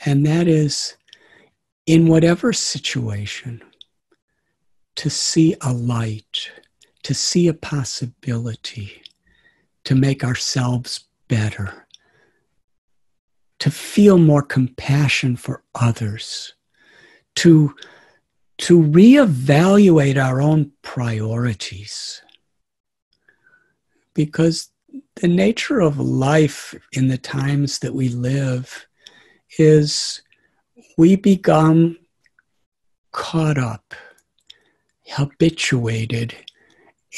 [0.06, 0.98] And that is
[1.86, 3.64] in whatever situation,
[4.96, 6.52] to see a light,
[7.04, 9.02] to see a possibility,
[9.86, 11.88] to make ourselves better,
[13.60, 16.54] to feel more compassion for others,
[17.36, 17.76] to,
[18.62, 22.22] to reevaluate our own priorities.
[24.14, 24.70] Because
[25.16, 28.86] the nature of life in the times that we live
[29.58, 30.22] is
[30.96, 31.98] we become
[33.12, 33.96] caught up,
[35.08, 36.36] habituated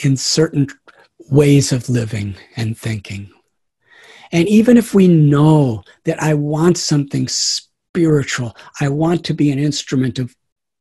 [0.03, 0.67] in certain
[1.29, 3.29] ways of living and thinking.
[4.31, 9.59] And even if we know that I want something spiritual, I want to be an
[9.59, 10.33] instrument of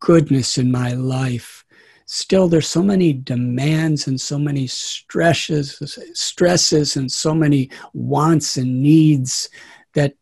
[0.02, 1.64] goodness in my life,
[2.06, 5.80] still there's so many demands and so many stresses
[6.12, 9.48] stresses and so many wants and needs
[9.94, 10.14] that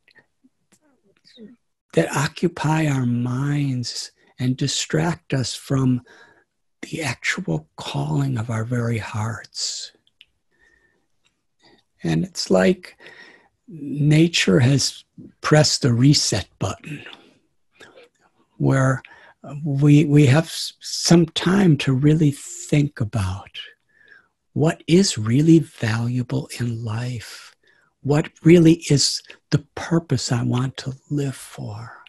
[1.95, 6.03] that occupy our minds and distract us from
[6.83, 9.93] the actual calling of our very hearts.
[12.03, 12.97] And it's like
[13.66, 15.05] nature has
[15.41, 17.03] pressed the reset button
[18.59, 19.03] where
[19.64, 23.51] we we have some time to really think about
[24.53, 27.55] what is really valuable in life
[28.03, 32.03] what really is the purpose i want to live for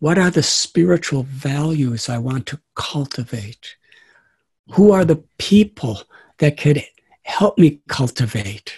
[0.00, 3.76] what are the spiritual values i want to cultivate
[4.72, 6.02] who are the people
[6.38, 6.82] that could
[7.22, 8.72] help me cultivate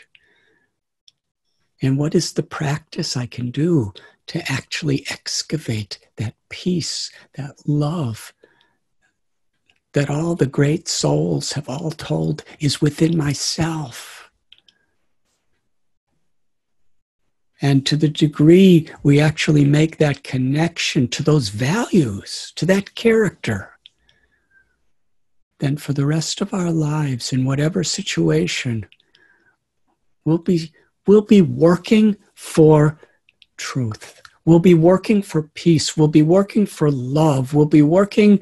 [1.80, 3.92] and what is the practice i can do
[4.26, 8.32] to actually excavate that peace, that love
[9.92, 14.30] that all the great souls have all told is within myself.
[17.60, 23.70] And to the degree we actually make that connection to those values, to that character,
[25.60, 28.86] then for the rest of our lives, in whatever situation,
[30.24, 30.72] we'll be,
[31.06, 32.98] we'll be working for
[33.56, 34.23] truth.
[34.44, 35.96] We'll be working for peace.
[35.96, 37.54] We'll be working for love.
[37.54, 38.40] We'll be working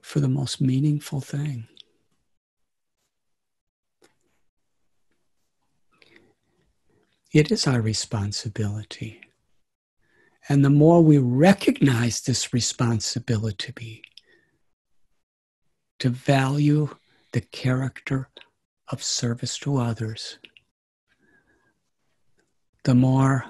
[0.00, 1.68] for the most meaningful thing.
[7.32, 9.20] It is our responsibility.
[10.48, 14.02] And the more we recognize this responsibility
[16.00, 16.96] to value
[17.32, 18.30] the character
[18.88, 20.38] of service to others,
[22.90, 23.44] the more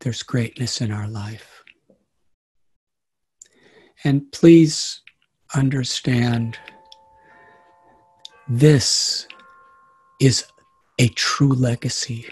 [0.00, 1.62] there's greatness in our life.
[4.02, 5.00] And please
[5.54, 6.58] understand
[8.48, 9.28] This
[10.20, 10.44] is
[10.98, 12.26] a true legacy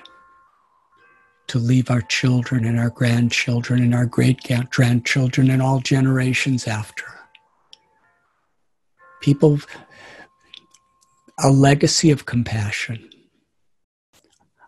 [1.46, 4.40] to leave our children and our grandchildren and our great
[4.70, 7.04] grandchildren and all generations after.
[9.20, 9.60] People,
[11.38, 13.13] a legacy of compassion,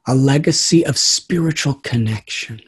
[0.06, 2.60] a legacy of spiritual connection,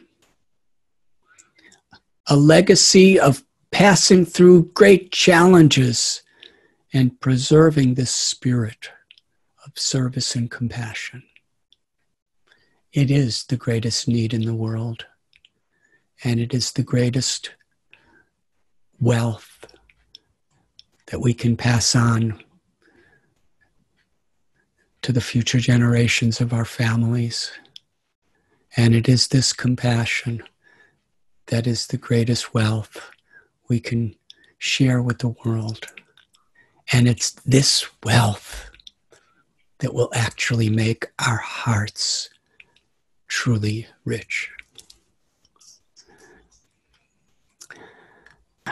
[2.27, 6.21] a legacy of passing through great challenges
[6.93, 8.89] and preserving this spirit
[9.65, 11.23] of service and compassion.
[12.91, 15.05] It is the greatest need in the world,
[16.23, 17.51] and it is the greatest
[18.99, 19.65] wealth
[21.07, 22.43] that we can pass on
[25.01, 27.51] to the future generations of our families.
[28.75, 30.43] And it is this compassion
[31.47, 33.09] that is the greatest wealth
[33.67, 34.15] we can
[34.57, 35.85] share with the world.
[36.91, 38.69] And it's this wealth
[39.79, 42.29] that will actually make our hearts
[43.27, 44.49] truly rich.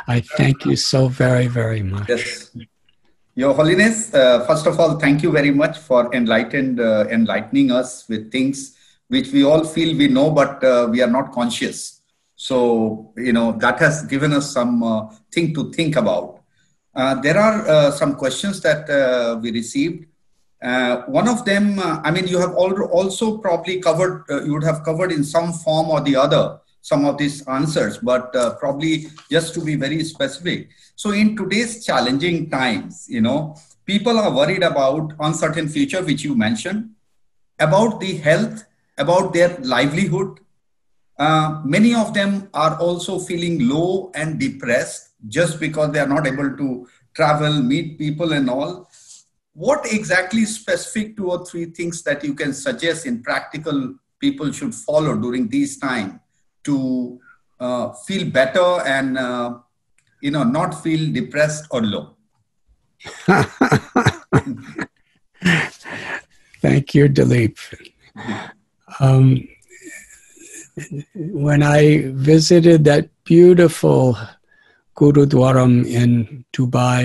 [0.07, 2.09] I thank you so very, very much.
[2.09, 2.55] Yes.
[3.37, 8.09] Your Holiness, uh, first of all, thank you very much for enlightened, uh, enlightening us
[8.09, 8.75] with things
[9.09, 12.01] which we all feel we know, but uh, we are not conscious.
[12.35, 16.41] So, you know, that has given us some uh, thing to think about.
[16.95, 18.89] Uh, there are uh, some questions that
[19.43, 20.07] we received.
[20.59, 25.23] One of them, I mean, you have also probably covered, you would have covered in
[25.23, 29.75] some form or the other some of these answers, but uh, probably just to be
[29.75, 30.69] very specific.
[30.95, 36.33] So, in today's challenging times, you know, people are worried about uncertain future, which you
[36.33, 36.91] mentioned,
[37.59, 38.63] about the health,
[38.97, 40.39] about their livelihood.
[41.19, 46.25] Uh, many of them are also feeling low and depressed just because they are not
[46.25, 48.89] able to travel, meet people, and all
[49.53, 54.73] what exactly specific two or three things that you can suggest in practical people should
[54.73, 56.21] follow during these time
[56.67, 56.75] to
[57.59, 59.49] uh, feel better and uh,
[60.21, 62.05] you know not feel depressed or low
[66.65, 67.57] thank you dilip
[68.99, 69.27] um,
[71.47, 71.81] when i
[72.31, 74.17] visited that beautiful
[74.97, 77.03] gurudwaram in dubai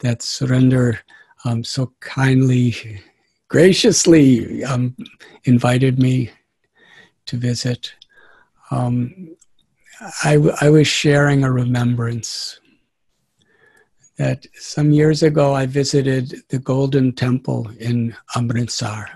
[0.00, 0.98] that Surinder
[1.44, 3.00] um, so kindly,
[3.48, 4.96] graciously um,
[5.44, 6.30] invited me
[7.26, 7.94] to visit.
[8.70, 9.36] Um,
[10.24, 12.60] I, I was sharing a remembrance
[14.18, 19.08] that some years ago I visited the Golden Temple in Amritsar.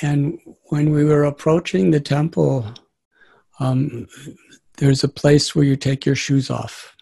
[0.00, 2.72] And when we were approaching the temple,
[3.58, 4.06] um,
[4.76, 6.96] there's a place where you take your shoes off.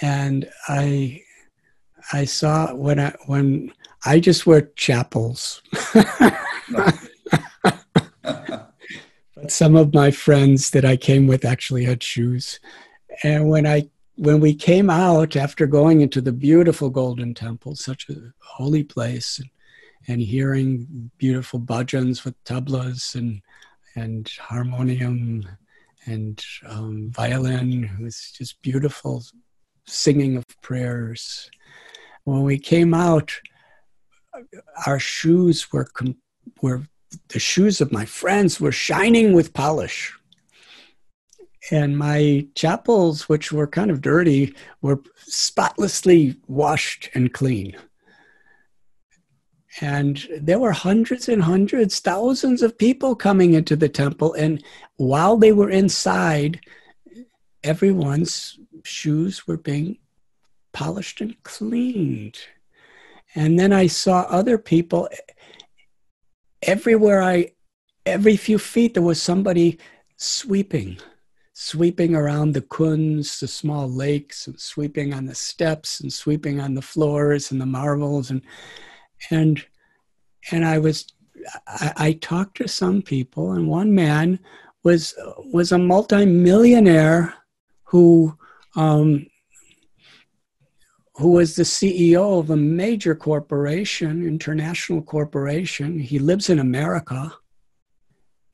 [0.00, 1.22] and I
[2.12, 3.72] I saw when I when
[4.04, 5.62] I just wear chappals.
[5.94, 6.98] but
[9.48, 12.60] some of my friends that I came with actually had shoes.
[13.22, 18.06] And when I when we came out after going into the beautiful golden temple, such
[18.10, 19.48] a holy place, and,
[20.08, 23.42] and hearing beautiful bhajans with tablas and
[23.96, 25.44] and harmonium
[26.06, 29.24] and um, violin, it was just beautiful
[29.86, 31.50] singing of prayers.
[32.24, 33.32] When we came out,
[34.86, 35.88] our shoes were
[36.62, 36.82] were
[37.28, 40.16] the shoes of my friends were shining with polish.
[41.70, 47.76] And my chappals, which were kind of dirty, were spotlessly washed and clean.
[49.80, 54.34] And there were hundreds and hundreds, thousands of people coming into the temple.
[54.34, 54.64] And
[54.96, 56.60] while they were inside,
[57.62, 59.98] everyone's shoes were being
[60.72, 62.38] polished and cleaned.
[63.34, 65.08] And then I saw other people
[66.62, 67.52] everywhere I,
[68.06, 69.78] every few feet, there was somebody
[70.16, 70.98] sweeping,
[71.52, 76.74] sweeping around the kunds, the small lakes, and sweeping on the steps and sweeping on
[76.74, 78.30] the floors and the marbles.
[78.30, 78.42] And,
[79.30, 79.64] and,
[80.50, 81.06] and I was,
[81.66, 84.40] I, I talked to some people, and one man
[84.82, 85.14] was,
[85.52, 87.34] was a multimillionaire
[87.84, 88.36] who
[88.76, 89.26] um,
[91.14, 95.98] who was the CEO of a major corporation, international corporation.
[95.98, 97.32] He lives in America.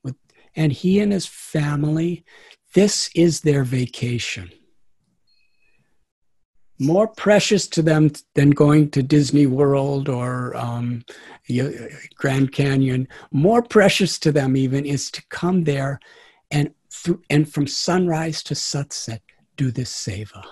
[0.02, 0.16] With,
[0.54, 2.24] and he and his family,
[2.74, 4.50] this is their vacation.
[6.78, 11.04] More precious to them than going to Disney World or um,
[12.16, 16.00] Grand Canyon, more precious to them even is to come there
[16.50, 19.22] and, through, and from sunrise to sunset,
[19.56, 20.44] do this seva.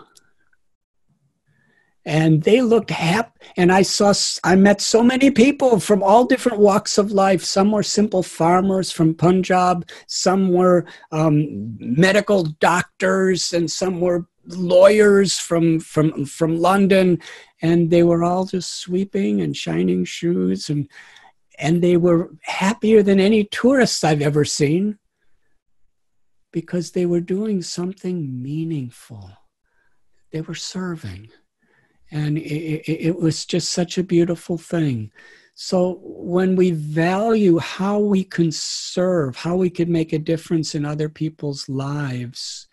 [2.05, 4.13] And they looked happy and i saw
[4.45, 7.43] i met so many people from all different walks of life.
[7.45, 15.39] Some were simple farmers from punjab some were um, medical doctors and some were lawyers
[15.39, 17.19] from from from london
[17.63, 20.89] and they were all just sweeping and shining shoes and
[21.59, 24.99] and they were happier than any tourists i've ever seen
[26.55, 29.29] because they were doing something meaningful.
[30.31, 31.31] They were serving
[32.11, 35.11] and it, it, was just such a beautiful thing.
[35.55, 40.85] So when we value how we can serve, how we can make a difference in
[40.85, 42.69] other people's lives,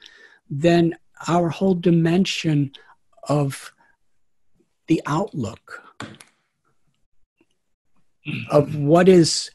[0.50, 0.96] then
[1.28, 2.72] our whole dimension
[3.30, 3.74] of
[4.88, 5.84] the outlook
[8.50, 9.52] of what is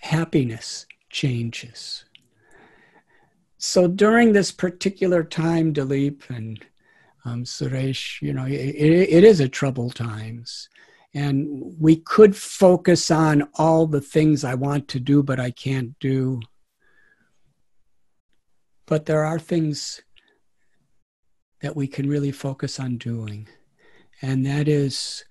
[0.00, 2.04] happiness changes.
[3.58, 6.64] So during this particular time, Dilip and
[7.24, 10.68] um, Suresh, you know, it, it is a troubled times.
[11.12, 15.98] And we could focus on all the things I want to do, but I can't
[15.98, 16.40] do.
[18.86, 20.00] But there are things
[21.60, 23.48] that we can really focus on doing.
[24.22, 25.24] And that is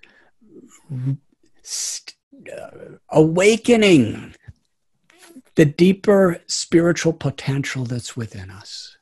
[1.62, 2.16] st-
[2.50, 4.34] uh, awakening
[5.56, 8.96] the deeper spiritual potential that's within us.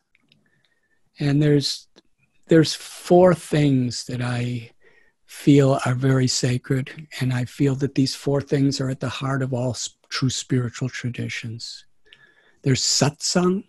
[1.21, 1.88] And there's
[2.49, 4.71] there's four things that I
[5.27, 9.43] feel are very sacred, and I feel that these four things are at the heart
[9.43, 9.77] of all
[10.09, 11.85] true spiritual traditions.
[12.63, 13.65] There's satsang,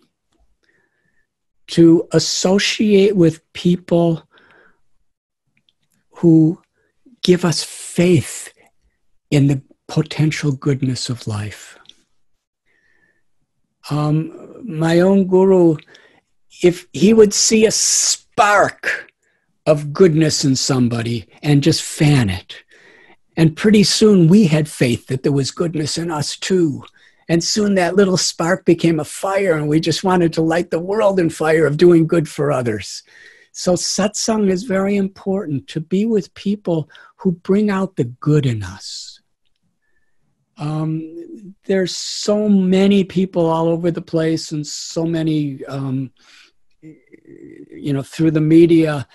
[1.67, 4.23] to associate with people
[6.09, 6.59] who
[7.21, 8.51] give us faith
[9.29, 11.77] in the potential goodness of life.
[13.91, 15.77] Um, my own guru,
[16.63, 17.71] if he would see a
[18.39, 19.11] spark
[19.65, 22.63] of goodness in somebody and just fan it.
[23.35, 26.85] And pretty soon we had faith that there was goodness in us too.
[27.27, 30.79] And soon that little spark became a fire, and we just wanted to light the
[30.79, 33.03] world in fire of doing good for others.
[33.51, 38.63] So, satsang is very important to be with people who bring out the good in
[38.63, 39.19] us.
[40.57, 46.11] Um, there's so many people all over the place, and so many um,
[47.71, 49.07] you know through the media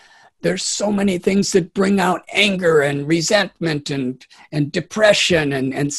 [0.42, 5.90] there's so many things that bring out anger and resentment and and depression and and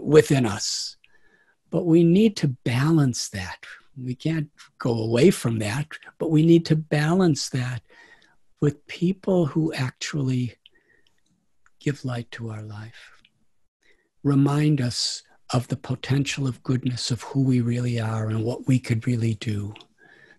[0.00, 0.96] within us.
[1.70, 3.58] But we need to balance that.
[3.96, 4.48] We can't
[4.78, 5.86] go away from that
[6.20, 7.82] but we need to balance that
[8.60, 10.54] with people who actually
[11.80, 13.22] give light to our life.
[14.22, 18.78] Remind us of the potential of goodness of who we really are and what we
[18.78, 19.74] could really do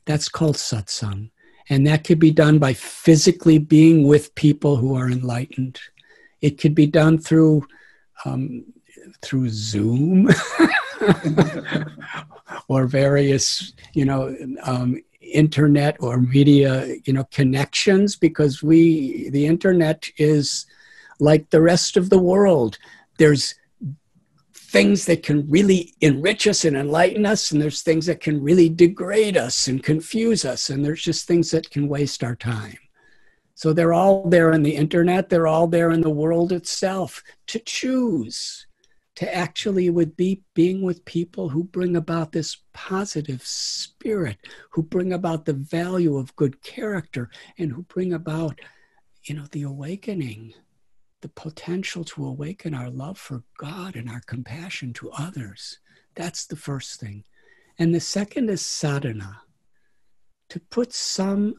[0.06, 1.32] that's called satsang.
[1.70, 5.80] And that could be done by physically being with people who are enlightened.
[6.42, 7.66] It could be done through
[8.26, 8.66] um,
[9.22, 10.30] through Zoom
[12.68, 18.16] or various, you know, um, internet or media, you know, connections.
[18.16, 20.66] Because we, the internet is
[21.20, 22.78] like the rest of the world.
[23.18, 23.56] There's
[24.72, 28.70] things that can really enrich us and enlighten us, and there's things that can really
[28.70, 32.78] degrade us and confuse us, and there's just things that can waste our time.
[33.54, 37.60] So they're all there in the internet, they're all there in the world itself to
[37.60, 38.66] choose
[39.16, 44.38] to actually would be being with people who bring about this positive spirit,
[44.70, 48.58] who bring about the value of good character, and who bring about,
[49.26, 50.54] you know, the awakening
[51.22, 55.80] the potential to awaken our love for God and our compassion to others.
[56.16, 57.24] That's the first thing.
[57.80, 59.42] And the second is sadhana,
[60.50, 61.56] to put some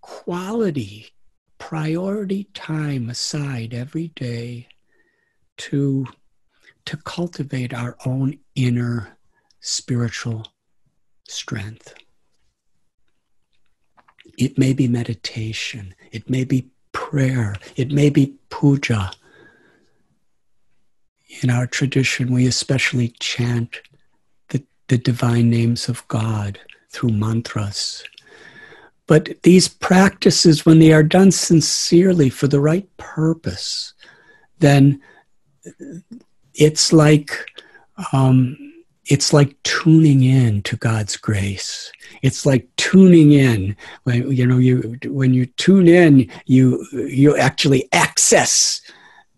[0.00, 1.10] quality,
[1.58, 4.68] priority time aside every day
[5.56, 6.06] to,
[6.84, 9.16] to cultivate our own inner
[9.60, 10.46] spiritual
[11.28, 11.94] strength.
[14.38, 19.10] It may be meditation, it may be prayer, it may be puja.
[21.42, 23.80] In our tradition, we especially chant
[24.48, 26.58] the, the divine names of God
[26.90, 28.04] through mantras.
[29.06, 33.94] But these practices, when they are done sincerely for the right purpose,
[34.58, 35.00] then
[36.54, 37.46] it's like
[38.12, 38.71] um,
[39.06, 41.90] it's like tuning in to God's grace.
[42.22, 47.88] It's like tuning in when you know you when you tune in, you you actually
[47.92, 48.80] access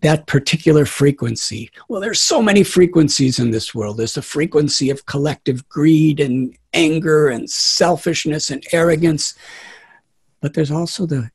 [0.03, 1.71] that particular frequency.
[1.89, 3.97] Well, there's so many frequencies in this world.
[3.97, 9.35] There's the frequency of collective greed and anger and selfishness and arrogance,
[10.43, 11.31] but there's also the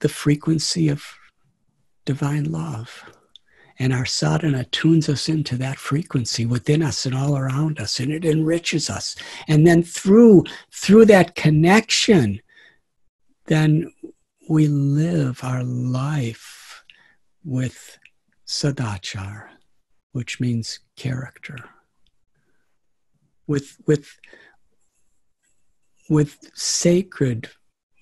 [0.00, 1.04] the frequency of
[2.04, 3.04] divine love.
[3.78, 8.12] And our sadhana tunes us into that frequency within us and all around us, and
[8.12, 9.16] it enriches us.
[9.48, 12.40] And then through, through that connection,
[13.46, 13.92] then
[14.48, 16.84] we live our life
[17.44, 17.98] with
[18.46, 19.48] sadachar,
[20.12, 21.56] which means character.
[23.46, 24.18] With, with,
[26.08, 27.50] with sacred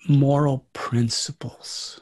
[0.08, 2.00] moral principles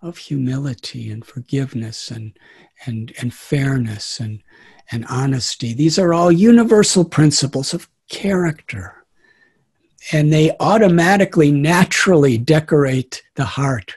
[0.00, 2.36] of humility and forgiveness and,
[2.84, 4.42] and, and fairness and,
[4.90, 5.72] and honesty.
[5.72, 9.04] These are all universal principles of character.
[10.12, 13.96] And they automatically, naturally decorate the heart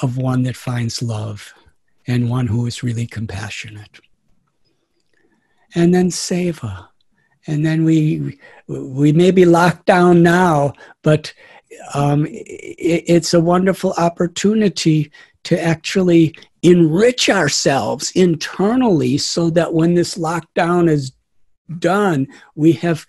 [0.00, 1.52] of one that finds love
[2.06, 4.00] and one who is really compassionate.
[5.74, 6.88] And then seva.
[7.46, 8.38] And then we
[8.68, 11.34] we may be locked down now, but
[11.94, 15.10] um, it, it's a wonderful opportunity
[15.44, 21.12] to actually enrich ourselves internally so that when this lockdown is
[21.78, 23.06] done, we have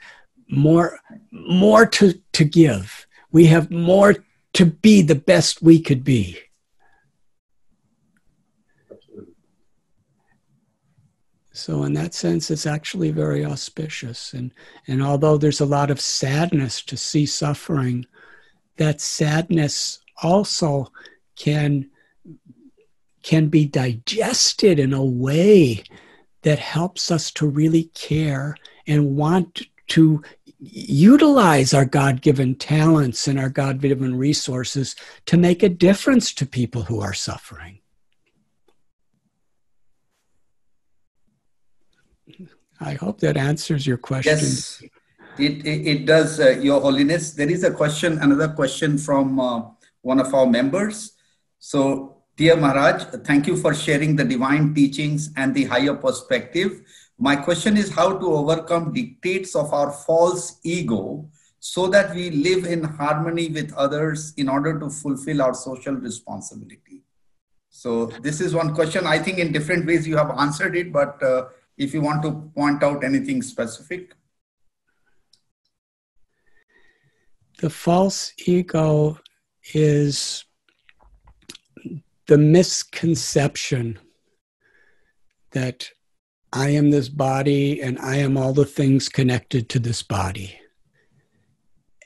[0.49, 0.99] more,
[1.31, 3.07] more to, to give.
[3.31, 4.15] We have more
[4.53, 6.37] to be the best we could be.
[11.55, 14.33] So in that sense, it's actually very auspicious.
[14.33, 14.51] And,
[14.87, 18.07] and although there's a lot of sadness to see suffering,
[18.77, 20.91] that sadness also
[21.35, 21.89] can
[23.23, 25.83] can be digested in a way
[26.43, 28.55] that helps us to really care
[28.85, 30.21] and want to
[30.59, 34.95] utilize our God given talents and our God given resources
[35.25, 37.79] to make a difference to people who are suffering.
[42.79, 44.37] I hope that answers your question.
[44.37, 44.83] Yes,
[45.37, 47.31] it, it, it does, uh, Your Holiness.
[47.31, 49.63] There is a question, another question from uh,
[50.01, 51.13] one of our members.
[51.59, 56.81] So, dear Maharaj, thank you for sharing the divine teachings and the higher perspective.
[57.17, 61.29] My question is how to overcome dictates of our false ego
[61.59, 67.03] so that we live in harmony with others in order to fulfill our social responsibility.
[67.69, 69.07] So, this is one question.
[69.07, 71.45] I think in different ways you have answered it, but uh,
[71.77, 74.13] if you want to point out anything specific.
[77.63, 79.17] the false ego
[79.73, 80.43] is
[82.27, 83.99] the misconception
[85.51, 85.89] that
[86.51, 90.59] I am this body and I am all the things connected to this body.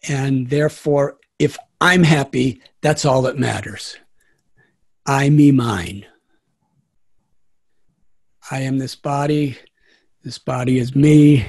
[0.08, 3.98] And therefore, if I'm happy, that's all that matters.
[5.06, 6.06] I, me, mine.
[8.50, 9.58] I am this body.
[10.24, 11.46] This body is me.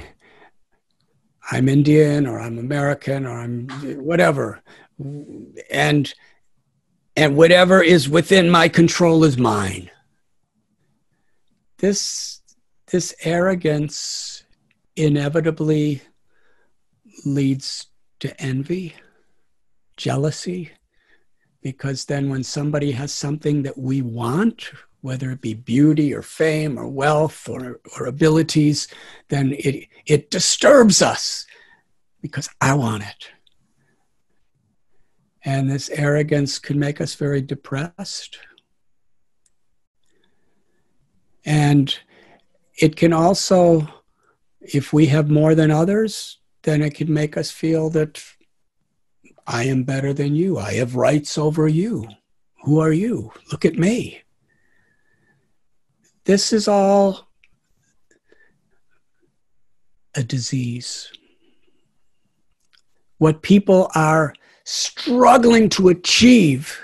[1.51, 4.61] I'm Indian or I'm American or I'm whatever.
[5.71, 6.13] And
[7.19, 9.91] and whatever is within my control is mine.
[11.79, 12.41] This
[12.87, 14.43] this arrogance
[14.95, 16.01] inevitably
[17.25, 17.87] leads
[18.21, 18.95] to envy,
[19.97, 20.71] jealousy,
[21.61, 26.79] because then when somebody has something that we want, whether it be beauty or fame
[26.79, 28.87] or wealth or, or abilities,
[29.27, 31.45] then it, it disturbs us
[32.21, 33.29] because I want it.
[35.43, 38.39] And this arrogance can make us very depressed.
[41.45, 41.97] And
[42.77, 43.87] it can also,
[44.59, 48.23] if we have more than others, then it can make us feel that
[49.47, 50.59] I am better than you.
[50.59, 52.07] I have rights over you.
[52.63, 53.31] Who are you?
[53.51, 54.21] Look at me.
[56.25, 57.29] This is all
[60.15, 61.11] a disease.
[63.17, 64.33] What people are
[64.69, 66.79] struggling to achieve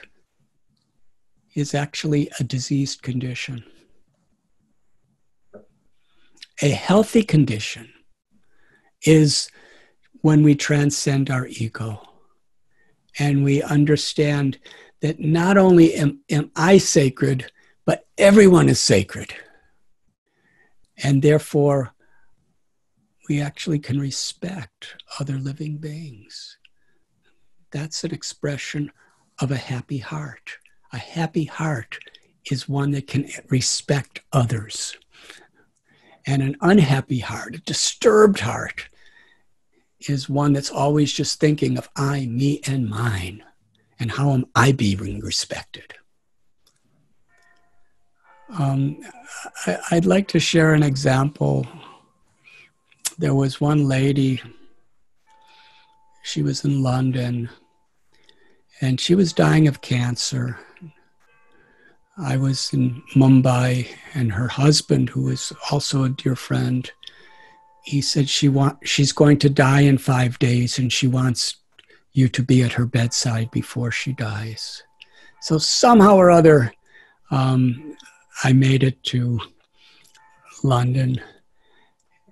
[1.54, 3.64] is actually a diseased condition.
[6.64, 7.94] A healthy condition
[9.04, 9.52] is
[10.22, 12.02] when we transcend our ego
[13.20, 14.58] and we understand
[15.02, 17.52] that not only am, am I sacred,
[17.86, 19.32] but everyone is sacred.
[21.04, 21.94] And therefore,
[23.30, 26.58] we actually can respect other living beings.
[27.72, 28.91] That's an expression
[29.39, 30.57] of a happy heart.
[30.93, 31.97] A happy heart
[32.49, 34.95] is one that can respect others.
[36.26, 38.89] And an unhappy heart, a disturbed heart,
[40.07, 43.43] is one that's always just thinking of I, me, and mine.
[43.99, 45.93] And how am I being respected?
[48.49, 49.01] Um,
[49.66, 51.68] I, I'd like to share an example.
[53.18, 54.41] There was one lady,
[56.26, 57.48] she was in London,
[58.82, 60.58] and she was dying of cancer.
[62.18, 66.92] I was in Mumbai, and her husband, who is also a dear friend,
[67.84, 71.58] he said she want she's going to die in five days, and she wants
[72.14, 74.82] you to be at her bedside before she dies.
[75.42, 76.74] So somehow or other,
[77.30, 77.96] um,
[78.44, 79.40] I made it to
[80.64, 81.22] London,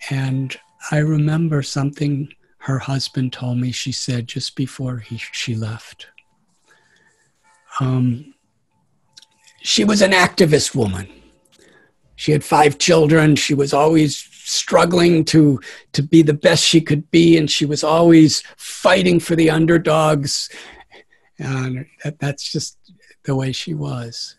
[0.10, 0.58] and
[0.90, 2.34] I remember something
[2.64, 3.72] her husband told me.
[3.72, 6.08] She said just before he, she left.
[7.82, 8.34] Um,
[9.62, 11.10] she was an activist woman.
[12.16, 13.36] She had five children.
[13.36, 15.60] She was always struggling to
[15.92, 20.50] to be the best she could be, and she was always fighting for the underdogs.
[21.40, 22.78] And that, that's just
[23.26, 24.38] the way she was.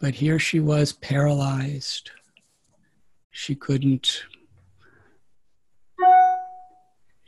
[0.00, 2.10] But here she was paralyzed.
[3.32, 4.24] She couldn't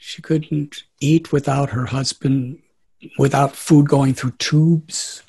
[0.06, 2.60] she couldn't eat without her husband
[3.18, 5.24] without food going through tubes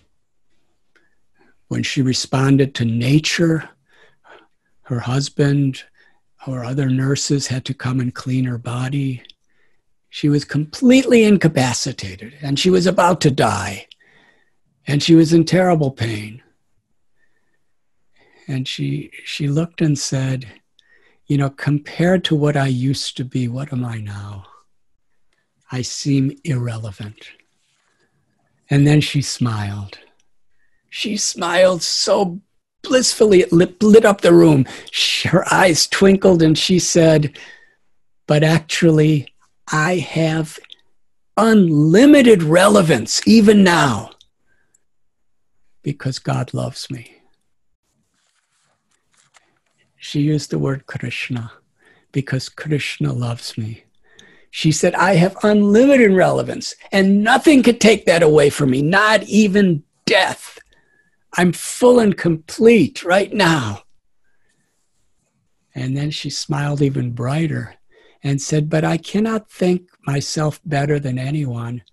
[1.68, 3.70] when she responded to nature,
[4.84, 5.84] her husband
[6.46, 9.24] or other nurses had to come and clean her body.
[10.10, 13.88] She was completely incapacitated and she was about to die.
[14.86, 16.44] And she was in terrible pain.
[18.48, 20.48] And she, she looked and said,
[21.26, 24.46] You know, compared to what I used to be, what am I now?
[25.72, 27.32] I seem irrelevant.
[28.70, 30.00] And then she smiled.
[30.90, 32.42] She smiled so
[32.84, 34.66] blissfully, it lit, lit up the room.
[35.26, 37.38] Her eyes twinkled and she said,
[38.28, 39.34] But actually,
[39.72, 40.60] I have
[41.36, 44.12] unlimited relevance even now
[45.84, 47.18] because God loves me.
[49.98, 51.52] She used the word Krishna
[52.12, 53.84] because Krishna loves me.
[54.58, 59.22] She said, I have unlimited relevance and nothing could take that away from me, not
[59.22, 60.58] even death.
[61.34, 63.84] I'm full and complete right now.
[65.76, 67.76] And then she smiled even brighter
[68.24, 71.84] and said, But I cannot think myself better than anyone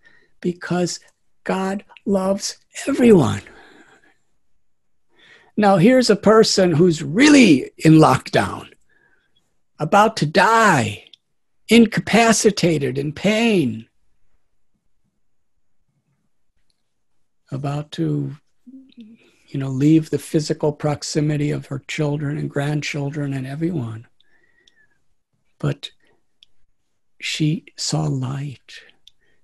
[0.40, 1.00] because
[1.44, 2.56] God loves
[2.88, 3.42] everyone.
[5.54, 8.70] Now, here's a person who's really in lockdown,
[9.78, 11.03] about to die,
[11.68, 13.88] incapacitated, in pain,
[17.50, 18.36] about to
[19.54, 24.04] you know, leave the physical proximity of her children and grandchildren and everyone.
[25.60, 25.92] But
[27.20, 28.80] she saw light,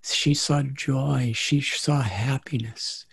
[0.02, 3.06] she saw joy, she saw happiness.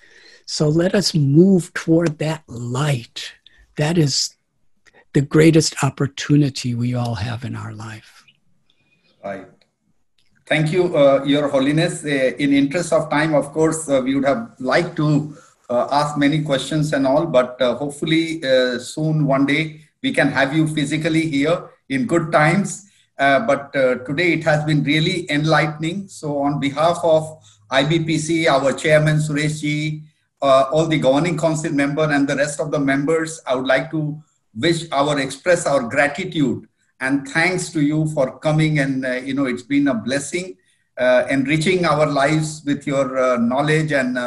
[0.48, 3.32] So let us move toward that light.
[3.76, 4.36] That is
[5.14, 8.24] the greatest opportunity we all have in our life.
[9.28, 9.48] Right.
[10.46, 12.06] Thank you, uh, Your Holiness.
[12.06, 15.36] Uh, in interest of time, of course, uh, we would have liked to
[15.70, 20.30] uh, ask many questions and all, but uh, hopefully uh, soon one day we can
[20.30, 21.58] have you physically here
[21.90, 22.84] in good times.
[23.50, 23.74] but
[24.08, 25.98] today it has been really enlightening.
[26.08, 27.24] So on behalf of
[27.80, 30.04] IBPC, our chairman Suresh ji,
[30.42, 34.02] all the governing council member and the rest of the members, I would like to
[34.68, 36.68] wish our express our gratitude
[37.00, 40.58] and thanks to you for coming and uh, you know it's been a blessing
[40.98, 44.18] uh, enriching our lives with your uh, knowledge and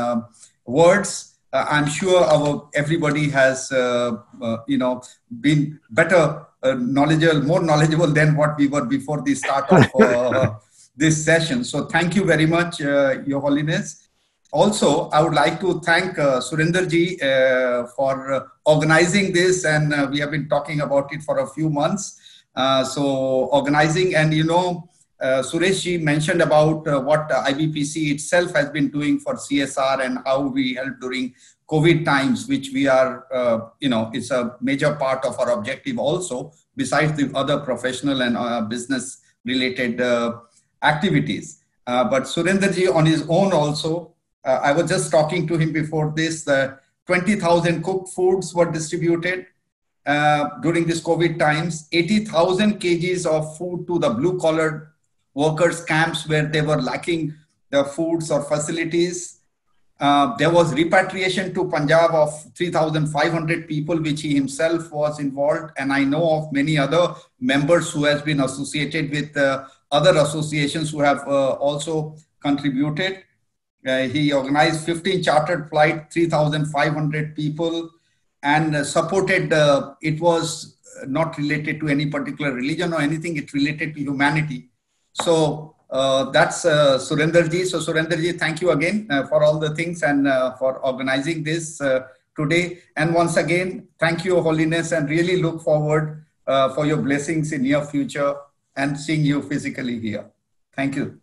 [0.66, 5.02] words uh, I'm sure our everybody has uh, uh, you know
[5.40, 10.60] been better knowledgeable, more knowledgeable than what we were before the start of
[10.96, 11.64] this session.
[11.64, 14.08] So thank you very much, Your Holiness.
[14.52, 19.94] Also, I would like to thank uh, Surinder ji uh, for uh, organizing this, and
[19.94, 22.20] uh, we have been talking about it for a few months.
[22.84, 23.04] So,
[23.52, 24.90] organizing, and you know,
[25.20, 30.18] uh, Suresh mentioned about uh, what uh, IBPC itself has been doing for CSR and
[30.24, 31.34] how we help during
[31.68, 35.98] COVID times, which we are, uh, you know, it's a major part of our objective
[35.98, 40.38] also, besides the other professional and uh, business related uh,
[40.82, 41.58] activities.
[41.86, 46.44] but Surinder ji on his own also, I was just talking to him before this,
[46.44, 49.46] The 20,000 cooked foods were distributed
[50.06, 54.94] uh, during this COVID times, 80,000 kgs of food to the blue collar
[55.34, 57.34] workers camps where they were lacking
[57.70, 59.40] the foods or facilities.
[60.00, 65.72] Uh, there was repatriation to Punjab of 3,500 people, which he himself was involved.
[65.76, 70.90] And I know of many other members who has been associated with uh, other associations
[70.90, 73.24] who have uh, also contributed.
[73.86, 77.90] Uh, he organized 15 chartered flight, 3,500 people,
[78.42, 79.52] and uh, supported.
[79.52, 80.76] Uh, it was
[81.06, 83.36] not related to any particular religion or anything.
[83.36, 84.70] It related to humanity
[85.12, 87.64] so uh, that's uh, Surinder ji.
[87.64, 90.26] So Surinder ji, thank you again for all the things and
[90.58, 91.80] for organizing this.
[92.36, 92.78] Today.
[92.96, 97.62] And once again, thank you, Holiness, and really look forward uh, for your blessings in
[97.62, 98.34] near future
[98.76, 100.24] and seeing you physically here.
[100.74, 101.20] Thank you.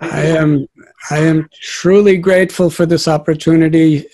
[0.00, 0.66] I am
[1.10, 4.06] I am truly grateful for this opportunity.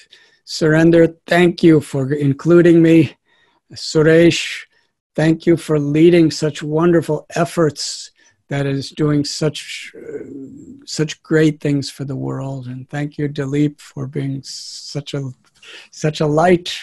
[0.46, 3.16] Surinder, thank you for including me.
[3.74, 4.64] Suresh,
[5.16, 8.12] thank you for leading such wonderful efforts
[8.48, 10.24] that is doing such uh,
[10.84, 12.68] such great things for the world.
[12.68, 15.32] And thank you, Dilip, for being such a
[15.90, 16.76] such a light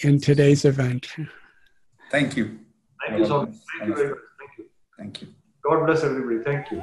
[0.00, 1.08] in today's event.
[2.10, 2.58] Thank you.
[3.06, 3.54] Thank you so much.
[3.78, 4.18] Thank you very much.
[4.38, 4.64] Thank you.
[4.98, 5.28] Thank you.
[5.64, 6.44] God bless everybody.
[6.44, 6.74] Thank you.